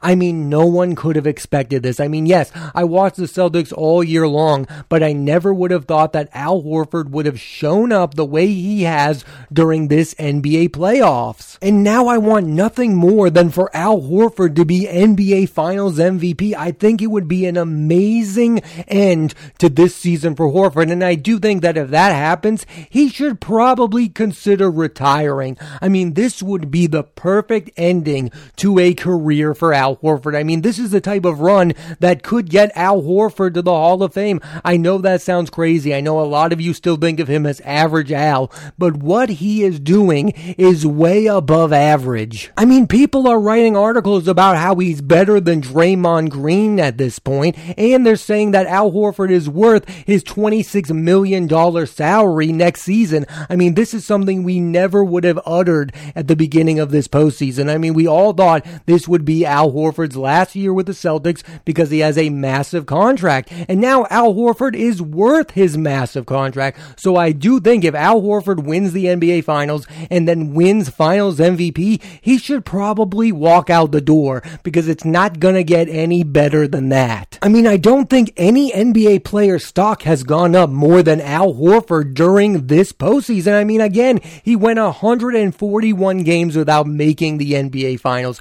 I 0.03 0.14
mean, 0.14 0.49
no 0.49 0.66
one 0.66 0.94
could 0.94 1.16
have 1.16 1.27
expected 1.27 1.83
this. 1.83 2.01
I 2.01 2.09
mean, 2.09 2.27
yes, 2.27 2.53
I 2.75 2.85
watched 2.85 3.16
the 3.16 3.25
Celtics 3.25 3.73
all 3.73 4.05
year 4.05 4.29
long, 4.29 4.66
but 4.88 5.03
I 5.03 5.12
never 5.12 5.53
would 5.53 5.70
have 5.70 5.87
thought 5.87 6.12
that 6.12 6.29
Al 6.33 6.62
Horford 6.62 7.11
would 7.11 7.27
have 7.27 7.40
shown 7.40 7.92
up 7.92 8.14
the 8.14 8.25
way 8.25 8.47
he 8.47 8.83
has 8.83 9.25
during 9.53 9.88
this 9.88 10.14
NBA 10.14 10.70
playoffs. 10.70 11.59
And 11.61 11.83
now 11.83 12.07
I 12.07 12.18
want 12.18 12.47
nothing 12.47 12.94
more 12.94 13.31
than 13.31 13.51
for 13.51 13.75
Al 13.75 14.01
Horford 14.01 14.55
to 14.57 14.64
be 14.64 14.87
NBA 14.87 15.49
Finals 15.49 15.99
MVP. 15.99 16.55
I 16.55 16.73
think 16.73 17.03
it 17.03 17.09
would 17.09 17.29
be 17.29 17.47
an 17.47 17.57
amazing 17.57 18.61
end 18.87 19.35
to 19.59 19.68
this 19.68 19.97
season 19.97 20.35
for 20.35 20.47
Horford. 20.47 20.90
And 20.92 21.03
I 21.03 21.14
do 21.14 21.38
think 21.38 21.62
that 21.62 21.77
if 21.77 21.90
that 21.90 22.12
happens, 22.12 22.66
he 22.88 23.09
should 23.09 23.40
probably 23.40 24.09
consider 24.09 24.70
retiring. 24.70 25.57
I 25.81 25.88
mean, 25.88 26.14
this 26.14 26.42
would 26.42 26.70
be 26.70 26.87
the 26.87 27.03
perfect 27.03 27.70
ending 27.77 28.31
to 28.57 28.79
a 28.79 28.94
career 28.94 29.23
for 29.54 29.72
Al 29.72 29.96
Horford. 29.96 30.37
I 30.37 30.42
mean, 30.42 30.60
this 30.60 30.78
is 30.78 30.90
the 30.90 31.00
type 31.00 31.24
of 31.24 31.40
run 31.40 31.72
that 32.00 32.22
could 32.22 32.50
get 32.50 32.70
Al 32.76 33.02
Horford 33.02 33.54
to 33.54 33.62
the 33.62 33.70
Hall 33.70 34.02
of 34.02 34.12
Fame. 34.12 34.40
I 34.64 34.76
know 34.76 34.98
that 34.98 35.22
sounds 35.22 35.50
crazy. 35.50 35.94
I 35.94 36.00
know 36.00 36.20
a 36.20 36.22
lot 36.22 36.52
of 36.52 36.60
you 36.60 36.74
still 36.74 36.96
think 36.96 37.20
of 37.20 37.28
him 37.28 37.46
as 37.46 37.60
average 37.62 38.12
Al, 38.12 38.52
but 38.76 38.96
what 38.98 39.30
he 39.30 39.62
is 39.62 39.80
doing 39.80 40.30
is 40.58 40.87
way 40.87 41.26
above 41.26 41.72
average. 41.72 42.50
I 42.56 42.64
mean, 42.64 42.87
people 42.87 43.26
are 43.26 43.40
writing 43.40 43.76
articles 43.76 44.28
about 44.28 44.58
how 44.58 44.76
he's 44.76 45.00
better 45.00 45.40
than 45.40 45.62
Draymond 45.62 46.28
Green 46.30 46.78
at 46.78 46.98
this 46.98 47.18
point, 47.18 47.56
and 47.78 48.06
they're 48.06 48.16
saying 48.16 48.50
that 48.50 48.66
Al 48.66 48.92
Horford 48.92 49.30
is 49.30 49.48
worth 49.48 49.88
his 49.88 50.22
$26 50.24 50.90
million 50.90 51.48
salary 51.87 52.52
next 52.52 52.82
season. 52.82 53.24
I 53.48 53.56
mean, 53.56 53.74
this 53.74 53.94
is 53.94 54.04
something 54.04 54.42
we 54.42 54.60
never 54.60 55.02
would 55.02 55.24
have 55.24 55.40
uttered 55.46 55.94
at 56.14 56.28
the 56.28 56.37
beginning 56.37 56.78
of 56.78 56.90
this 56.90 57.08
postseason. 57.08 57.70
I 57.70 57.78
mean, 57.78 57.94
we 57.94 58.06
all 58.06 58.32
thought 58.32 58.66
this 58.87 59.08
be 59.22 59.44
Al 59.44 59.70
Horford's 59.70 60.16
last 60.16 60.57
year 60.57 60.72
with 60.72 60.87
the 60.87 60.92
Celtics 60.92 61.42
because 61.66 61.90
he 61.90 61.98
has 61.98 62.16
a 62.16 62.31
massive 62.31 62.87
contract. 62.87 63.53
And 63.68 63.81
now 63.81 64.07
Al 64.09 64.33
Horford 64.33 64.74
is 64.74 65.03
worth 65.03 65.50
his 65.50 65.77
massive 65.77 66.24
contract. 66.24 66.81
So 66.96 67.16
I 67.16 67.33
do 67.33 67.61
think 67.61 67.85
if 67.85 67.94
Al 67.94 68.22
Horford 68.22 68.64
wins 68.64 68.92
the 68.92 69.07
NBA 69.07 69.44
Finals 69.44 69.87
and 70.11 70.27
then 70.27 70.55
wins 70.55 70.88
Finals 70.88 71.38
MVP, 71.38 72.03
he 72.20 72.38
should 72.38 72.64
probably 72.64 73.31
walk 73.33 73.68
out 73.68 73.92
the 73.92 74.00
door 74.00 74.42
because 74.62 74.88
it's 74.88 75.05
not 75.05 75.38
going 75.40 75.57
to 75.57 75.64
get 75.64 75.88
any 75.88 76.22
better 76.22 76.66
than 76.66 76.88
that. 76.88 77.38
I 77.42 77.48
mean, 77.48 77.66
I 77.66 77.77
don't 77.77 78.09
think 78.09 78.33
any 78.37 78.72
NBA 78.72 79.24
player 79.24 79.59
stock 79.59 80.03
has 80.03 80.22
gone 80.22 80.55
up 80.55 80.70
more 80.70 81.03
than 81.03 81.20
Al 81.20 81.55
Horford 81.55 82.14
during 82.14 82.68
this 82.68 82.92
postseason. 82.92 83.53
I 83.53 83.64
mean, 83.64 83.81
again, 83.81 84.20
he 84.42 84.57
went 84.57 84.79
141 84.79 86.22
games 86.22 86.57
without 86.57 86.87
making 86.87 87.38
the 87.38 87.53
NBA 87.53 88.00
Finals. 88.00 88.40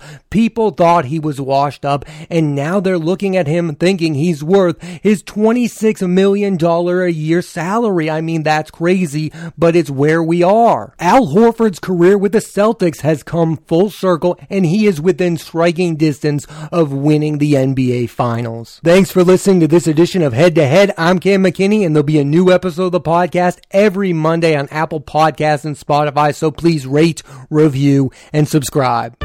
People 0.63 0.77
thought 0.77 1.05
he 1.05 1.19
was 1.19 1.41
washed 1.41 1.83
up, 1.83 2.05
and 2.29 2.55
now 2.55 2.79
they're 2.79 2.97
looking 2.97 3.35
at 3.35 3.47
him 3.47 3.75
thinking 3.75 4.13
he's 4.13 4.41
worth 4.41 4.81
his 4.81 5.21
$26 5.21 6.09
million 6.09 6.57
a 6.63 7.07
year 7.09 7.41
salary. 7.41 8.09
I 8.09 8.21
mean, 8.21 8.43
that's 8.43 8.71
crazy, 8.71 9.33
but 9.57 9.75
it's 9.75 9.89
where 9.89 10.23
we 10.23 10.41
are. 10.41 10.95
Al 10.99 11.27
Horford's 11.27 11.79
career 11.79 12.17
with 12.17 12.31
the 12.31 12.39
Celtics 12.39 13.01
has 13.01 13.23
come 13.23 13.57
full 13.57 13.89
circle, 13.89 14.39
and 14.49 14.65
he 14.65 14.87
is 14.87 15.01
within 15.01 15.35
striking 15.35 15.97
distance 15.97 16.47
of 16.71 16.93
winning 16.93 17.39
the 17.39 17.55
NBA 17.55 18.09
Finals. 18.09 18.79
Thanks 18.85 19.11
for 19.11 19.25
listening 19.25 19.59
to 19.59 19.67
this 19.67 19.85
edition 19.85 20.21
of 20.21 20.31
Head 20.31 20.55
to 20.55 20.65
Head. 20.65 20.93
I'm 20.97 21.19
Cam 21.19 21.43
McKinney, 21.43 21.85
and 21.85 21.93
there'll 21.93 22.05
be 22.05 22.19
a 22.19 22.23
new 22.23 22.53
episode 22.53 22.85
of 22.85 22.91
the 22.93 23.01
podcast 23.01 23.59
every 23.71 24.13
Monday 24.13 24.55
on 24.55 24.69
Apple 24.69 25.01
Podcasts 25.01 25.65
and 25.65 25.75
Spotify, 25.75 26.33
so 26.33 26.51
please 26.51 26.87
rate, 26.87 27.21
review, 27.49 28.11
and 28.31 28.47
subscribe. 28.47 29.17